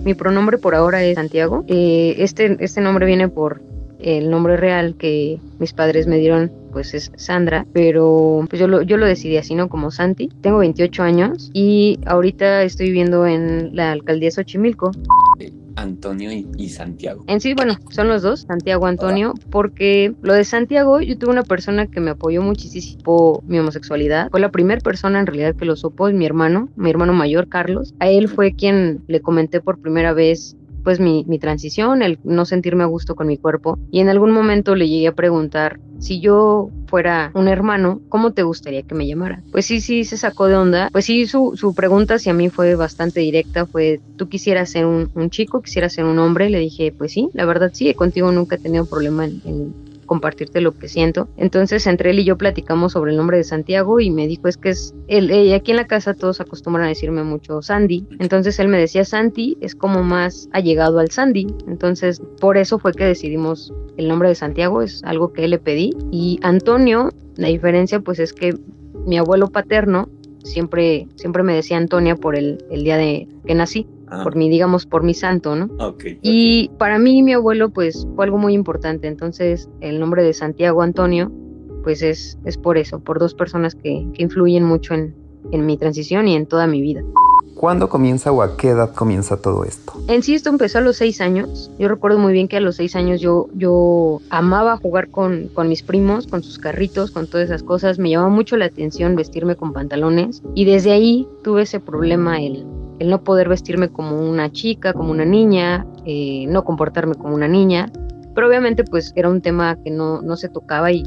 [0.08, 1.66] Mi pronombre por ahora es Santiago.
[1.68, 3.60] Eh, este, este nombre viene por
[3.98, 8.80] el nombre real que mis padres me dieron pues es Sandra, pero pues yo lo,
[8.80, 9.68] yo lo decidí así, ¿no?
[9.68, 10.30] Como Santi.
[10.40, 14.92] Tengo 28 años y ahorita estoy viviendo en la alcaldía Xochimilco.
[15.80, 17.24] Antonio y, Santiago.
[17.26, 21.44] En sí, bueno, son los dos, Santiago Antonio, porque lo de Santiago, yo tuve una
[21.44, 24.30] persona que me apoyó muchísimo mi homosexualidad.
[24.30, 27.48] Fue la primera persona en realidad que lo supo, es mi hermano, mi hermano mayor,
[27.48, 27.94] Carlos.
[28.00, 32.44] A él fue quien le comenté por primera vez pues mi, mi, transición, el no
[32.44, 33.78] sentirme a gusto con mi cuerpo.
[33.90, 38.42] Y en algún momento le llegué a preguntar si yo fuera un hermano, ¿cómo te
[38.42, 39.42] gustaría que me llamara?
[39.50, 40.88] Pues sí, sí, se sacó de onda.
[40.92, 45.10] Pues sí, su, su pregunta hacia mí fue bastante directa, fue, ¿tú quisieras ser un,
[45.14, 46.50] un, chico, quisieras ser un hombre?
[46.50, 50.72] Le dije, pues sí, la verdad sí, contigo nunca he tenido problema en compartirte lo
[50.72, 51.28] que siento.
[51.36, 54.56] Entonces entre él y yo platicamos sobre el nombre de Santiago y me dijo es
[54.56, 58.08] que es él, y aquí en la casa todos acostumbran a decirme mucho Sandy.
[58.18, 61.46] Entonces él me decía Santi es como más allegado al Sandy.
[61.68, 65.58] Entonces por eso fue que decidimos el nombre de Santiago, es algo que él le
[65.58, 65.90] pedí.
[66.10, 68.54] Y Antonio, la diferencia pues es que
[69.06, 70.08] mi abuelo paterno
[70.42, 73.86] siempre, siempre me decía Antonia por el, el día de que nací.
[74.10, 74.22] Ah.
[74.24, 75.68] por mi, digamos, por mi santo, ¿no?
[76.22, 79.06] Y para mí, mi abuelo, pues, fue algo muy importante.
[79.06, 81.30] Entonces, el nombre de Santiago Antonio,
[81.82, 85.14] pues es, es por eso, por dos personas que, que influyen mucho en,
[85.52, 87.02] en mi transición y en toda mi vida.
[87.54, 89.92] ¿Cuándo comienza o a qué edad comienza todo esto?
[90.06, 91.72] En sí esto empezó a los seis años.
[91.76, 95.68] Yo recuerdo muy bien que a los seis años yo, yo amaba jugar con, con
[95.68, 97.98] mis primos, con sus carritos, con todas esas cosas.
[97.98, 102.64] Me llamaba mucho la atención vestirme con pantalones y desde ahí tuve ese problema, el,
[102.98, 107.48] el no poder vestirme como una chica, como una niña, eh, no comportarme como una
[107.48, 107.90] niña.
[108.34, 111.02] Pero obviamente pues era un tema que no, no se tocaba y,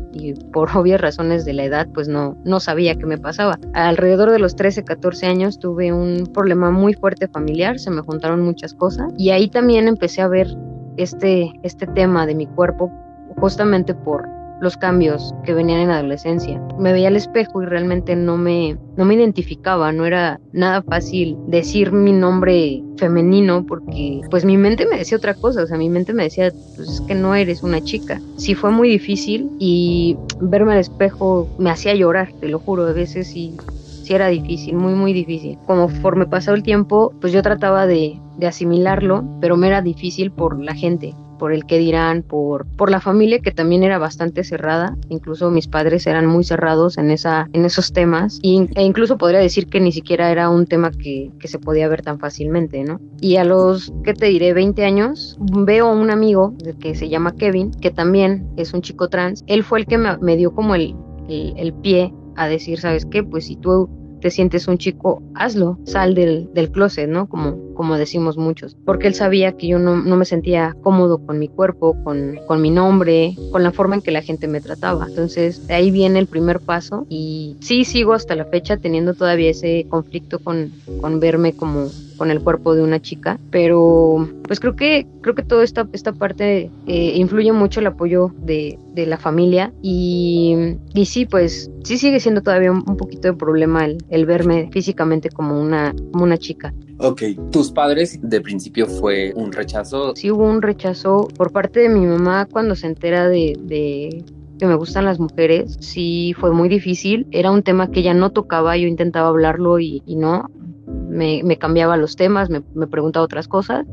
[0.51, 3.57] por obvias razones de la edad pues no, no sabía qué me pasaba.
[3.73, 8.41] Alrededor de los 13, 14 años tuve un problema muy fuerte familiar, se me juntaron
[8.41, 10.47] muchas cosas y ahí también empecé a ver
[10.97, 12.91] este, este tema de mi cuerpo
[13.37, 14.27] justamente por,
[14.61, 16.61] los cambios que venían en la adolescencia.
[16.77, 21.35] Me veía al espejo y realmente no me, no me identificaba, no era nada fácil
[21.47, 25.89] decir mi nombre femenino porque pues mi mente me decía otra cosa, o sea, mi
[25.89, 28.21] mente me decía, pues es que no eres una chica.
[28.37, 32.93] Sí fue muy difícil y verme al espejo me hacía llorar, te lo juro, a
[32.93, 33.57] veces sí,
[34.03, 35.57] sí era difícil, muy muy difícil.
[35.65, 40.61] Conforme pasó el tiempo, pues yo trataba de, de asimilarlo, pero me era difícil por
[40.63, 44.95] la gente por el que dirán, por, por la familia que también era bastante cerrada,
[45.09, 49.65] incluso mis padres eran muy cerrados en, esa, en esos temas e incluso podría decir
[49.65, 53.01] que ni siquiera era un tema que, que se podía ver tan fácilmente, ¿no?
[53.21, 54.53] Y a los, ¿qué te diré?
[54.53, 59.09] 20 años, veo a un amigo que se llama Kevin, que también es un chico
[59.09, 60.95] trans, él fue el que me, me dio como el,
[61.27, 63.23] el, el pie a decir, ¿sabes qué?
[63.23, 63.89] Pues si tú
[64.21, 67.27] te sientes un chico, hazlo, sal del, del closet, ¿no?
[67.27, 71.39] Como como decimos muchos, porque él sabía que yo no, no me sentía cómodo con
[71.39, 75.07] mi cuerpo, con, con, mi nombre, con la forma en que la gente me trataba.
[75.07, 79.49] Entonces, de ahí viene el primer paso y sí sigo hasta la fecha teniendo todavía
[79.49, 84.75] ese conflicto con, con verme como con el cuerpo de una chica, pero pues creo
[84.75, 89.17] que creo que toda esta, esta parte eh, influye mucho el apoyo de, de la
[89.17, 93.97] familia y, y, sí, pues sí sigue siendo todavía un, un poquito de problema el,
[94.09, 96.73] el, verme físicamente como una, como una chica.
[96.97, 100.15] Ok, ¿tus padres de principio fue un rechazo?
[100.15, 104.23] Sí hubo un rechazo por parte de mi mamá cuando se entera de, de
[104.59, 107.25] que me gustan las mujeres, sí fue muy difícil.
[107.31, 110.51] Era un tema que ella no tocaba, yo intentaba hablarlo y, y no
[111.09, 113.85] me, cambiaba los temas, me, me, preguntaba otras cosas.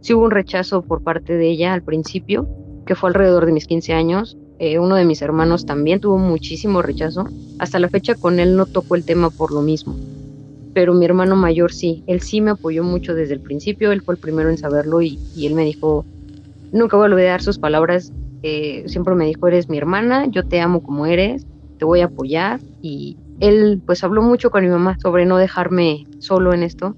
[0.00, 2.48] Sí hubo un rechazo por parte de ella al principio,
[2.86, 4.36] que fue alrededor de mis 15 años.
[4.58, 7.24] Eh, uno de mis hermanos también tuvo muchísimo rechazo.
[7.58, 9.96] Hasta la fecha con él no tocó el tema por lo mismo.
[10.74, 14.14] Pero mi hermano mayor sí, él sí me apoyó mucho desde el principio, él fue
[14.14, 16.04] el primero en saberlo y, y él me dijo,
[16.72, 20.60] nunca voy a olvidar sus palabras, eh, siempre me dijo, eres mi hermana, yo te
[20.60, 21.46] amo como eres,
[21.78, 26.06] te voy a apoyar y, él pues habló mucho con mi mamá sobre no dejarme
[26.18, 26.94] solo en esto,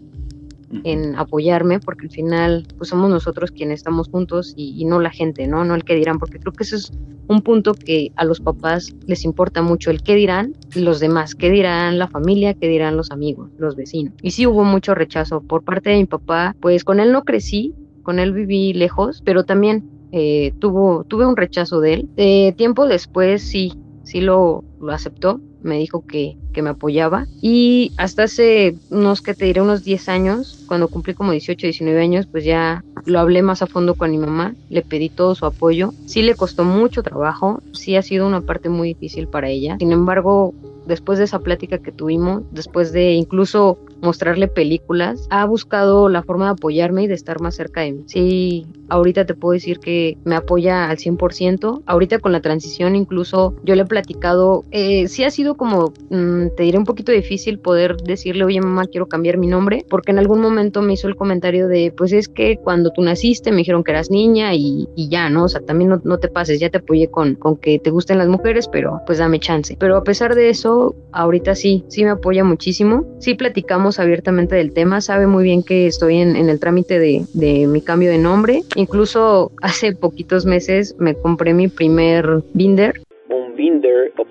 [0.84, 5.10] en apoyarme, porque al final pues somos nosotros quienes estamos juntos y, y, no la
[5.10, 5.64] gente, ¿no?
[5.64, 6.92] No el que dirán, porque creo que eso es
[7.28, 11.50] un punto que a los papás les importa mucho, el qué dirán los demás, qué
[11.50, 14.14] dirán la familia, qué dirán los amigos, los vecinos.
[14.22, 17.74] Y sí hubo mucho rechazo por parte de mi papá, pues con él no crecí,
[18.02, 22.08] con él viví lejos, pero también eh, tuvo, tuve un rechazo de él.
[22.16, 27.92] Eh, tiempo después sí, sí lo, lo aceptó, me dijo que, que, me apoyaba y
[27.96, 32.26] hasta hace unos, que te diré, unos 10 años, cuando cumplí como 18, 19 años,
[32.26, 35.92] pues ya lo hablé más a fondo con mi mamá, le pedí todo su apoyo,
[36.06, 39.92] sí le costó mucho trabajo, sí ha sido una parte muy difícil para ella, sin
[39.92, 40.54] embargo,
[40.86, 46.46] después de esa plática que tuvimos, después de incluso mostrarle películas, ha buscado la forma
[46.46, 48.02] de apoyarme y de estar más cerca de mí.
[48.06, 51.82] Sí, ahorita te puedo decir que me apoya al 100%.
[51.86, 56.48] Ahorita con la transición incluso yo le he platicado, eh, sí ha sido como, mmm,
[56.56, 60.18] te diré un poquito difícil poder decirle, oye mamá, quiero cambiar mi nombre, porque en
[60.18, 63.84] algún momento me hizo el comentario de, pues es que cuando tú naciste me dijeron
[63.84, 65.44] que eras niña y, y ya, ¿no?
[65.44, 68.18] O sea, también no, no, te pases, ya te apoyé con, con que te gusten
[68.18, 69.76] las mujeres, pero pues dame chance.
[69.78, 73.04] Pero a pesar de eso, ahorita sí, sí me apoya muchísimo.
[73.18, 77.24] Sí platicamos abiertamente del tema, sabe muy bien que estoy en, en el trámite de,
[77.32, 78.62] de, mi cambio de nombre.
[78.76, 83.02] Incluso hace poquitos meses me compré mi primer binder.
[83.28, 84.24] Un binder, o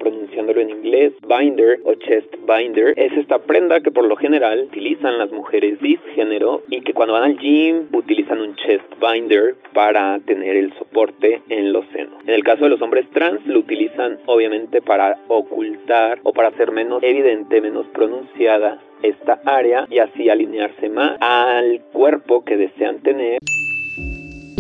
[0.92, 5.80] inglés, binder o chest binder, es esta prenda que por lo general utilizan las mujeres
[5.80, 11.42] cisgénero y que cuando van al gym utilizan un chest binder para tener el soporte
[11.50, 12.22] en los senos.
[12.26, 16.72] En el caso de los hombres trans lo utilizan obviamente para ocultar o para hacer
[16.72, 23.40] menos evidente, menos pronunciada esta área y así alinearse más al cuerpo que desean tener.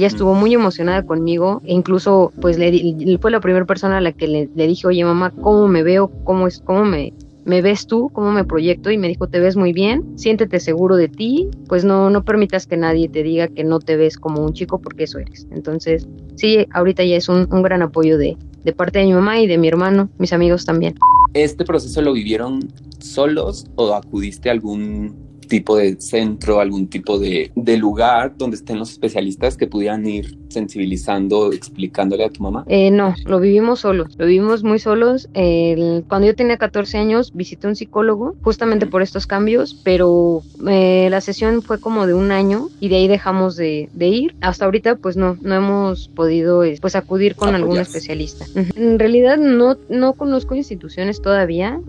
[0.02, 4.02] Ella estuvo muy emocionada conmigo e incluso pues le, le fue la primera persona a
[4.02, 6.08] la que le, le, dije, oye mamá, ¿cómo me veo?
[6.24, 6.60] ¿Cómo es?
[6.66, 7.14] ¿Cómo me,
[7.46, 8.10] me ves tú?
[8.12, 8.90] ¿Cómo me proyecto?
[8.90, 12.66] Y me dijo, te ves muy bien, siéntete seguro de ti, pues no, no permitas
[12.66, 15.46] que nadie te diga que no te ves como un chico porque eso eres.
[15.52, 19.40] Entonces, sí, ahorita ya es un, un gran apoyo de, de parte de mi mamá
[19.40, 20.96] y de mi hermano, mis amigos también.
[21.36, 25.14] ¿Este proceso lo vivieron solos o acudiste a algún
[25.52, 30.38] tipo de centro, algún tipo de, de, lugar donde estén los especialistas que pudieran ir
[30.48, 32.64] sensibilizando, explicándole a tu mamá?
[32.70, 35.28] Eh, no, lo vivimos solos, lo vivimos muy solos.
[35.34, 41.10] El, cuando yo tenía 14 años visité un psicólogo justamente por estos cambios, pero eh,
[41.12, 44.36] la sesión fue como de un año y de ahí dejamos de, de ir.
[44.40, 47.64] Hasta ahorita pues no, no hemos podido pues acudir con Apoyarse.
[47.64, 48.46] algún especialista.
[48.56, 51.82] En realidad no, no conozco instituciones todavía,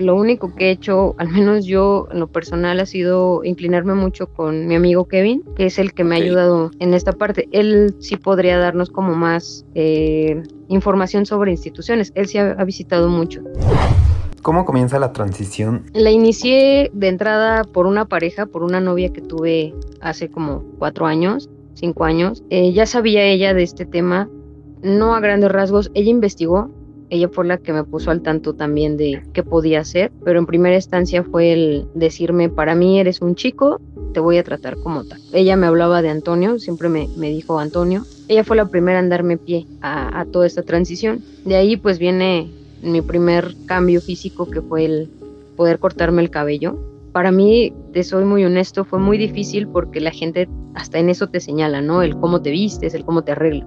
[0.00, 4.26] lo único que he hecho, al menos yo en lo personal, ha sido inclinarme mucho
[4.26, 6.22] con mi amigo Kevin, que es el que me okay.
[6.22, 7.48] ha ayudado en esta parte.
[7.52, 12.12] Él sí podría darnos como más eh, información sobre instituciones.
[12.14, 13.42] Él sí ha, ha visitado mucho.
[14.42, 15.84] ¿Cómo comienza la transición?
[15.92, 21.06] La inicié de entrada por una pareja, por una novia que tuve hace como cuatro
[21.06, 22.42] años, cinco años.
[22.48, 24.30] Eh, ya sabía ella de este tema,
[24.82, 25.90] no a grandes rasgos.
[25.92, 26.70] Ella investigó,
[27.10, 30.46] ella fue la que me puso al tanto también de qué podía hacer, pero en
[30.46, 33.80] primera instancia fue el decirme, para mí eres un chico,
[34.14, 35.20] te voy a tratar como tal.
[35.32, 38.04] Ella me hablaba de Antonio, siempre me, me dijo Antonio.
[38.28, 41.20] Ella fue la primera en darme pie a, a, toda esta transición.
[41.44, 42.48] De ahí pues viene
[42.82, 45.10] mi primer cambio físico que fue el
[45.56, 46.78] poder cortarme el cabello.
[47.12, 51.26] Para mí, te soy muy honesto, fue muy difícil porque la gente hasta en eso
[51.26, 52.02] te señala, ¿no?
[52.02, 53.66] El cómo te vistes, el cómo te arreglas.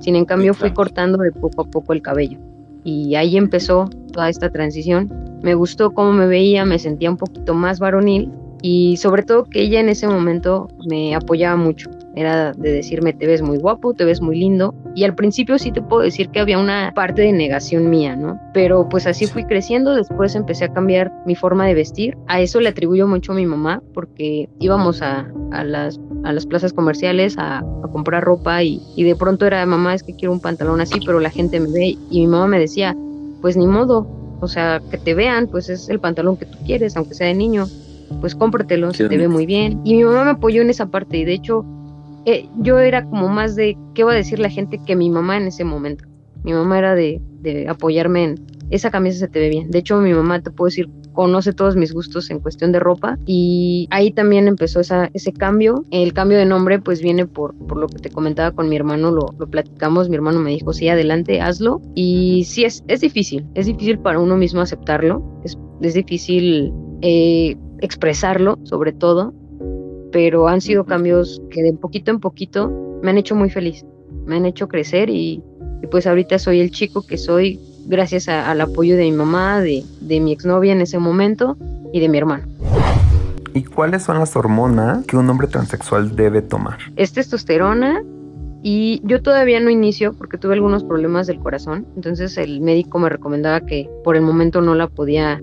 [0.00, 2.40] Sin en cambio, fui cortando de poco a poco el cabello
[2.84, 5.10] y ahí empezó toda esta transición.
[5.42, 8.30] Me gustó cómo me veía, me sentía un poquito más varonil
[8.62, 11.90] y sobre todo que ella en ese momento me apoyaba mucho.
[12.16, 14.74] Era de decirme, te ves muy guapo, te ves muy lindo.
[14.94, 18.40] Y al principio sí te puedo decir que había una parte de negación mía, ¿no?
[18.52, 22.16] Pero pues así fui creciendo, después empecé a cambiar mi forma de vestir.
[22.26, 26.46] A eso le atribuyo mucho a mi mamá, porque íbamos a, a las, a las
[26.46, 30.32] plazas comerciales a, a comprar ropa y, y de pronto era, mamá, es que quiero
[30.32, 32.96] un pantalón así, pero la gente me ve y mi mamá me decía,
[33.40, 34.06] pues ni modo,
[34.40, 37.34] o sea, que te vean, pues es el pantalón que tú quieres, aunque sea de
[37.34, 37.66] niño,
[38.20, 39.80] pues cómpratelo, se te ve muy bien.
[39.84, 41.64] Y mi mamá me apoyó en esa parte y de hecho
[42.26, 45.36] eh, yo era como más de qué va a decir la gente que mi mamá
[45.36, 46.04] en ese momento.
[46.42, 47.20] Mi mamá era de,
[47.68, 48.34] apoyarme en
[48.70, 49.70] esa camisa se te ve bien.
[49.70, 53.18] De hecho, mi mamá te puedo decir conoce todos mis gustos en cuestión de ropa
[53.24, 55.84] y ahí también empezó esa, ese cambio.
[55.90, 59.10] El cambio de nombre pues viene por, por lo que te comentaba con mi hermano,
[59.10, 61.80] lo, lo platicamos, mi hermano me dijo, sí, adelante, hazlo.
[61.94, 66.72] Y sí, es, es difícil, es difícil para uno mismo aceptarlo, es, es difícil
[67.02, 69.34] eh, expresarlo sobre todo,
[70.14, 73.84] pero han sido cambios que de poquito en poquito me han hecho muy feliz,
[74.26, 75.42] me han hecho crecer y,
[75.82, 79.60] y pues ahorita soy el chico que soy gracias a, al apoyo de mi mamá,
[79.60, 81.56] de, de mi exnovia en ese momento
[81.92, 82.44] y de mi hermano.
[83.54, 86.78] ¿Y cuáles son las hormonas que un hombre transexual debe tomar?
[86.94, 88.00] Es testosterona
[88.62, 93.08] y yo todavía no inicio porque tuve algunos problemas del corazón, entonces el médico me
[93.08, 95.42] recomendaba que por el momento no la podía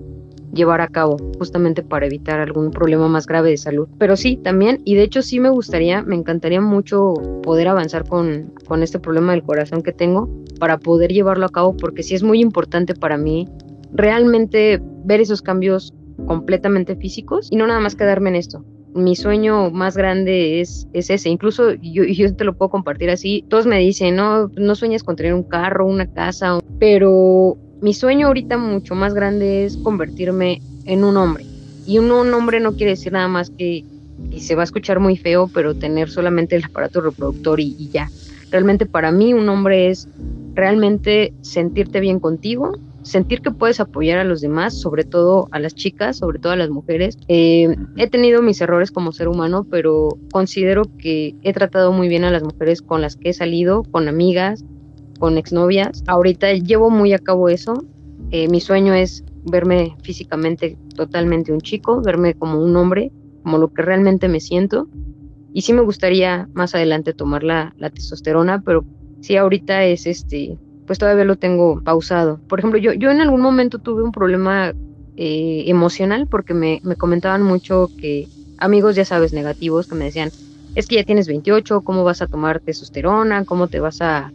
[0.52, 3.88] llevar a cabo, justamente para evitar algún problema más grave de salud.
[3.98, 8.52] Pero sí, también, y de hecho sí me gustaría, me encantaría mucho poder avanzar con,
[8.66, 10.28] con este problema del corazón que tengo
[10.58, 13.48] para poder llevarlo a cabo, porque sí es muy importante para mí
[13.92, 15.92] realmente ver esos cambios
[16.26, 18.64] completamente físicos y no nada más quedarme en esto.
[18.94, 22.04] Mi sueño más grande es, es ese, incluso yo,
[22.36, 25.86] te lo puedo compartir así, todos me dicen, no, no sueñas con tener un carro,
[25.86, 31.44] una casa, pero mi sueño ahorita mucho más grande es convertirme en un hombre.
[31.84, 33.84] Y un, hombre no quiere decir nada más que,
[34.30, 37.90] y se va a escuchar muy feo, pero tener solamente el aparato reproductor y, y
[37.90, 38.08] ya.
[38.52, 40.08] Realmente para mí un hombre es
[40.54, 42.72] realmente sentirte bien contigo,
[43.02, 46.56] sentir que puedes apoyar a los demás, sobre todo a las chicas, sobre todo a
[46.56, 47.18] las mujeres.
[47.28, 52.24] Eh, he tenido mis errores como ser humano, pero considero que he tratado muy bien
[52.24, 54.64] a las mujeres con las que he salido, con amigas,
[55.22, 56.02] con exnovias.
[56.08, 57.84] Ahorita llevo muy a cabo eso.
[58.32, 63.12] Eh, mi sueño es verme físicamente totalmente un chico, verme como un hombre,
[63.44, 64.88] como lo que realmente me siento.
[65.52, 68.84] Y sí me gustaría más adelante tomar la, la testosterona, pero
[69.20, 70.58] sí ahorita es este,
[70.88, 72.40] pues todavía lo tengo pausado.
[72.48, 74.74] Por ejemplo, yo, yo en algún momento tuve un problema
[75.16, 78.26] eh, emocional porque me, me, comentaban mucho que
[78.58, 80.32] amigos, ya sabes, negativos, que me decían,
[80.74, 83.44] es que ya tienes 28, ¿cómo vas a tomar testosterona?
[83.44, 84.32] ¿Cómo te vas a...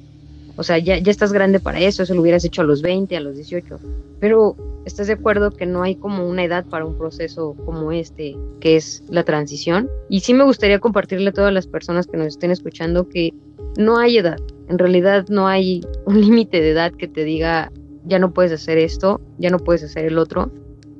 [0.57, 3.15] O sea, ya, ya estás grande para eso, eso lo hubieras hecho a los 20,
[3.15, 3.79] a los 18.
[4.19, 4.55] Pero
[4.85, 8.75] estás de acuerdo que no hay como una edad para un proceso como este, que
[8.75, 9.89] es la transición.
[10.09, 13.33] Y sí me gustaría compartirle a todas las personas que nos estén escuchando que
[13.77, 14.37] no hay edad.
[14.67, 17.71] En realidad no hay un límite de edad que te diga,
[18.05, 20.51] ya no puedes hacer esto, ya no puedes hacer el otro.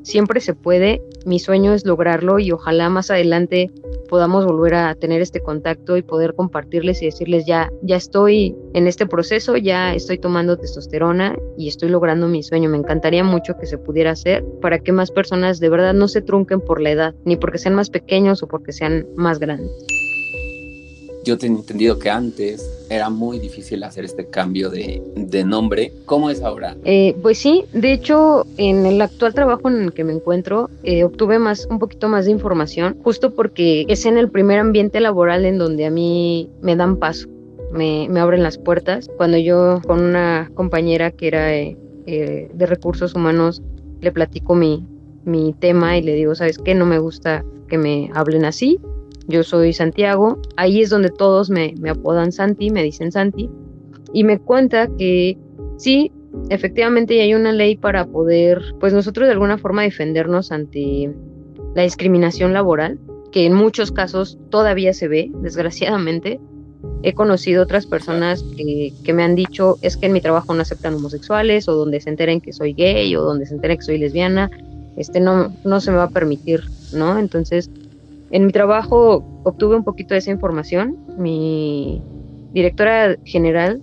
[0.03, 1.01] Siempre se puede.
[1.25, 3.71] Mi sueño es lograrlo y ojalá más adelante
[4.07, 8.87] podamos volver a tener este contacto y poder compartirles y decirles ya ya estoy en
[8.87, 12.69] este proceso, ya estoy tomando testosterona y estoy logrando mi sueño.
[12.69, 16.21] Me encantaría mucho que se pudiera hacer para que más personas de verdad no se
[16.21, 19.96] trunquen por la edad, ni porque sean más pequeños o porque sean más grandes
[21.27, 25.01] yo tenía entendido que antes era muy difícil hacer este cambio de,
[25.45, 25.93] nombre.
[26.05, 26.75] ¿Cómo es ahora?
[26.85, 31.03] Eh, pues sí, de hecho, en el actual trabajo en el que me encuentro, eh,
[31.03, 35.45] obtuve más, un poquito más de información, justo porque es en el primer ambiente laboral
[35.45, 37.27] en donde a mí me dan paso,
[37.71, 39.09] me, me abren las puertas.
[39.17, 43.61] Cuando yo con una compañera que era eh, de recursos humanos
[43.99, 44.85] le platico mi,
[45.25, 46.73] mi tema y le digo, ¿sabes qué?
[46.73, 48.79] No me gusta que me hablen así
[49.27, 53.49] yo soy Santiago, ahí es donde todos me, apodan Santi, me dicen Santi,
[54.13, 55.37] y me cuenta que
[55.77, 56.11] sí,
[56.49, 61.13] efectivamente hay una ley para poder, pues nosotros de alguna forma defendernos ante
[61.75, 62.99] la discriminación laboral,
[63.31, 66.39] que en muchos casos todavía se ve, desgraciadamente.
[67.03, 70.61] He conocido otras personas que, que, me han dicho, es que en mi trabajo no
[70.61, 73.97] aceptan homosexuales, o donde se enteren que soy gay, o donde se enteren que soy
[73.97, 74.49] lesbiana,
[74.95, 76.63] este no, no se me va a permitir,
[76.93, 77.19] ¿no?
[77.19, 77.69] Entonces,
[78.31, 80.97] en mi trabajo obtuve un poquito de esa información.
[81.17, 82.01] Mi
[82.53, 83.81] directora general,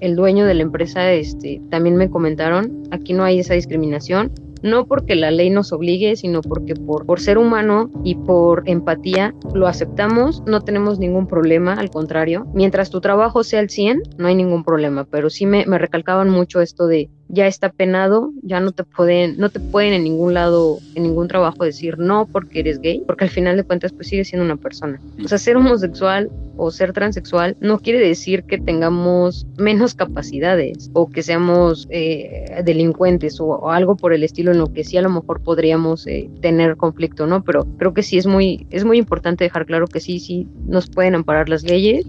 [0.00, 4.32] el dueño de la empresa, este, también me comentaron, aquí no hay esa discriminación,
[4.62, 9.34] no porque la ley nos obligue, sino porque por, por ser humano y por empatía
[9.54, 14.26] lo aceptamos, no tenemos ningún problema, al contrario, mientras tu trabajo sea el 100, no
[14.26, 18.60] hay ningún problema, pero sí me, me recalcaban mucho esto de ya está penado, ya
[18.60, 22.60] no te pueden, no te pueden en ningún lado, en ningún trabajo decir no porque
[22.60, 25.00] eres gay, porque al final de cuentas pues sigues siendo una persona.
[25.22, 31.08] O sea, ser homosexual o ser transexual no quiere decir que tengamos menos capacidades o
[31.08, 35.10] que seamos eh, delincuentes o, algo por el estilo en lo que sí a lo
[35.10, 37.44] mejor podríamos eh, tener conflicto, ¿no?
[37.44, 40.88] Pero creo que sí es muy, es muy importante dejar claro que sí, sí nos
[40.88, 42.06] pueden amparar las leyes.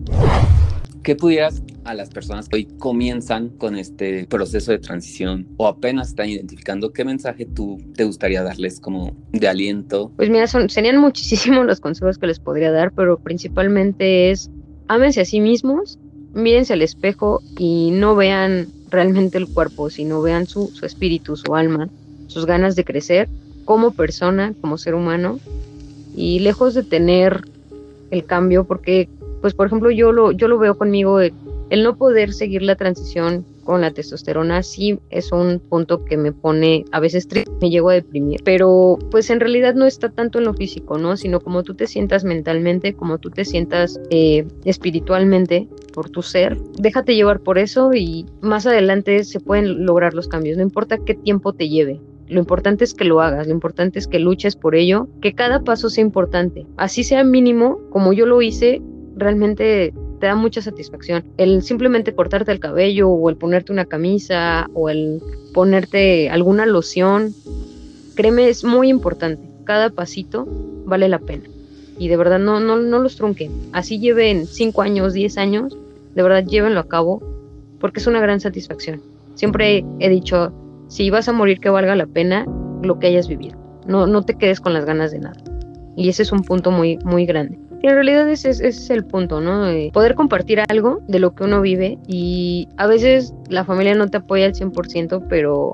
[1.04, 6.10] ¿Qué pudieras a las personas que hoy comienzan con este proceso de transición o apenas
[6.10, 10.12] están identificando, qué mensaje tú te gustaría darles como de aliento?
[10.18, 14.52] Pues mira, son, serían muchísimos los consejos que les podría dar, pero principalmente es
[14.88, 15.98] ámense a sí mismos,
[16.34, 21.56] mírense al espejo y no vean realmente el cuerpo, sino vean su, su espíritu, su
[21.56, 21.90] alma,
[22.28, 23.30] sus ganas de crecer
[23.66, 25.40] como persona, como ser humano
[26.16, 27.44] y lejos de tener
[28.12, 29.08] el cambio, porque
[29.42, 31.34] pues por ejemplo yo lo, yo lo veo conmigo, el,
[31.84, 36.86] no poder seguir la transición con la testosterona sí es un punto que me pone
[36.92, 40.46] a veces triste, me llego a deprimir, pero pues en realidad no está tanto en
[40.46, 41.16] lo físico, ¿no?
[41.16, 46.58] Sino como tú te sientas mentalmente, como tú te sientas eh, espiritualmente por tu ser,
[46.80, 51.14] déjate llevar por eso y más adelante se pueden lograr los cambios, no importa qué
[51.14, 54.76] tiempo te lleve, lo importante es que lo hagas, lo importante es que luches por
[54.76, 56.66] ello, que cada paso sea importante.
[56.78, 58.82] Así sea mínimo, como yo lo hice,
[59.20, 61.24] realmente te da mucha satisfacción.
[61.38, 65.22] El simplemente cortarte el cabello o el ponerte una camisa o el
[65.54, 67.34] ponerte alguna loción,
[68.16, 69.44] créeme, es muy importante.
[69.64, 70.48] Cada pasito
[70.86, 71.44] vale la pena.
[71.98, 73.52] Y de verdad no, no, no los trunquen.
[73.74, 75.78] Así lleven 5 años, 10 años,
[76.16, 77.22] de verdad llévenlo a cabo
[77.80, 79.02] porque es una gran satisfacción.
[79.36, 80.52] Siempre he dicho,
[80.88, 82.46] si vas a morir que valga la pena
[82.82, 83.58] lo que hayas vivido.
[83.86, 85.42] No, no te quedes con las ganas de nada.
[85.96, 87.58] Y ese es un punto muy, muy grande.
[87.82, 89.64] Y en realidad ese, es el punto, ¿no?
[89.64, 94.08] De poder compartir algo de lo que uno vive y a veces la familia no
[94.10, 95.74] te apoya al 100%, pero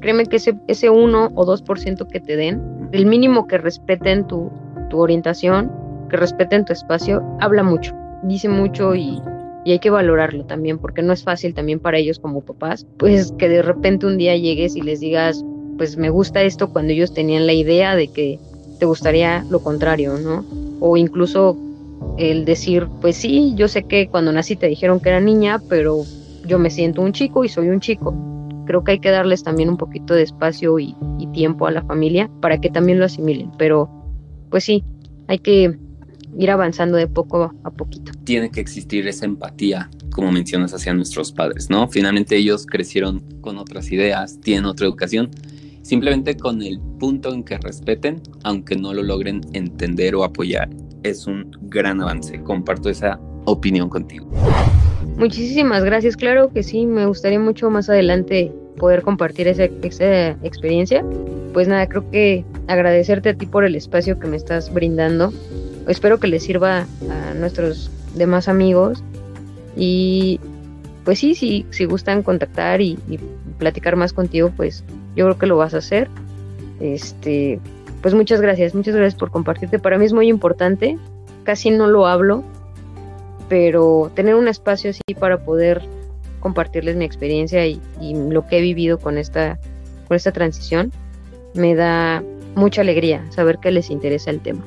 [0.00, 4.52] créeme que ese, ese 1 o 2% que te den, el mínimo que respeten tu,
[4.90, 5.72] tu orientación,
[6.08, 9.20] que respeten tu espacio, habla mucho, dice mucho y,
[9.64, 13.32] y hay que valorarlo también, porque no es fácil también para ellos como papás, pues
[13.38, 15.44] que de repente un día llegues y les digas,
[15.78, 18.38] pues me gusta esto cuando ellos tenían la idea de que
[18.78, 20.44] te gustaría lo contrario, ¿no?
[20.80, 21.56] O incluso
[22.18, 26.04] el decir, pues sí, yo sé que cuando nací te dijeron que era niña, pero
[26.46, 28.14] yo me siento un chico y soy un chico.
[28.66, 30.94] Creo que hay que darles también un poquito de espacio y,
[31.32, 33.90] tiempo a la familia para que también lo asimilen, pero
[34.50, 34.84] pues sí,
[35.26, 35.76] hay que
[36.38, 38.12] ir avanzando de poco a poquito.
[38.22, 41.88] Tiene que existir esa empatía, como mencionas, hacia nuestros padres, ¿no?
[41.88, 45.30] Finalmente ellos crecieron con otras ideas, tienen otra educación
[45.84, 50.70] Simplemente con el punto en que respeten, aunque no lo logren entender o apoyar,
[51.02, 52.42] es un gran avance.
[52.42, 54.26] Comparto esa opinión contigo.
[55.18, 61.04] Muchísimas gracias, claro que sí, me gustaría mucho más adelante poder compartir esa, experiencia.
[61.52, 65.34] Pues nada, creo que agradecerte a ti por el espacio que me estás brindando.
[65.86, 69.04] Espero que les sirva a nuestros demás amigos.
[69.76, 70.40] Y
[71.04, 72.98] pues sí, si, si gustan contactar y
[73.58, 74.82] platicar más contigo, pues
[75.16, 76.08] yo creo que lo vas a hacer.
[76.80, 77.60] Este,
[78.02, 79.78] pues muchas gracias, muchas gracias por compartirte.
[79.78, 80.98] Para mí es muy importante,
[81.44, 82.42] casi no lo hablo,
[83.48, 85.82] pero tener un espacio así para poder
[86.40, 89.58] compartirles mi experiencia y, y lo que he vivido con esta,
[90.08, 90.92] con esta transición
[91.54, 92.22] me da
[92.54, 94.64] mucha alegría saber que les interesa el tema.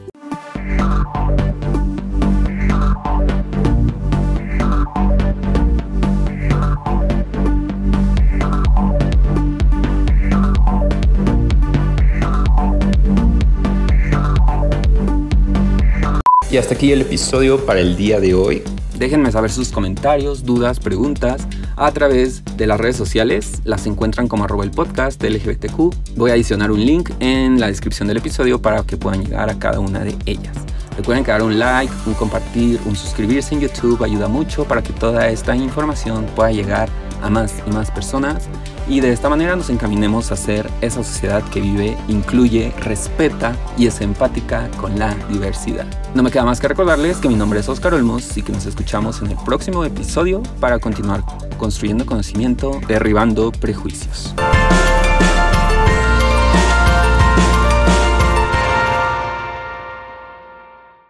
[16.49, 18.63] Y hasta aquí el episodio para el día de hoy.
[18.97, 21.45] Déjenme saber sus comentarios, dudas, preguntas
[21.75, 23.61] a través de las redes sociales.
[23.65, 26.15] Las encuentran como arroba el podcast LGBTQ.
[26.15, 29.59] Voy a adicionar un link en la descripción del episodio para que puedan llegar a
[29.59, 30.55] cada una de ellas.
[30.95, 34.93] Recuerden que dar un like, un compartir, un suscribirse en YouTube ayuda mucho para que
[34.93, 36.87] toda esta información pueda llegar
[37.21, 38.47] a más y más personas
[38.89, 43.87] y de esta manera nos encaminemos a ser esa sociedad que vive, incluye, respeta y
[43.87, 45.85] es empática con la diversidad.
[46.13, 48.65] No me queda más que recordarles que mi nombre es Oscar Olmos y que nos
[48.65, 51.23] escuchamos en el próximo episodio para continuar
[51.57, 54.33] construyendo conocimiento, derribando prejuicios.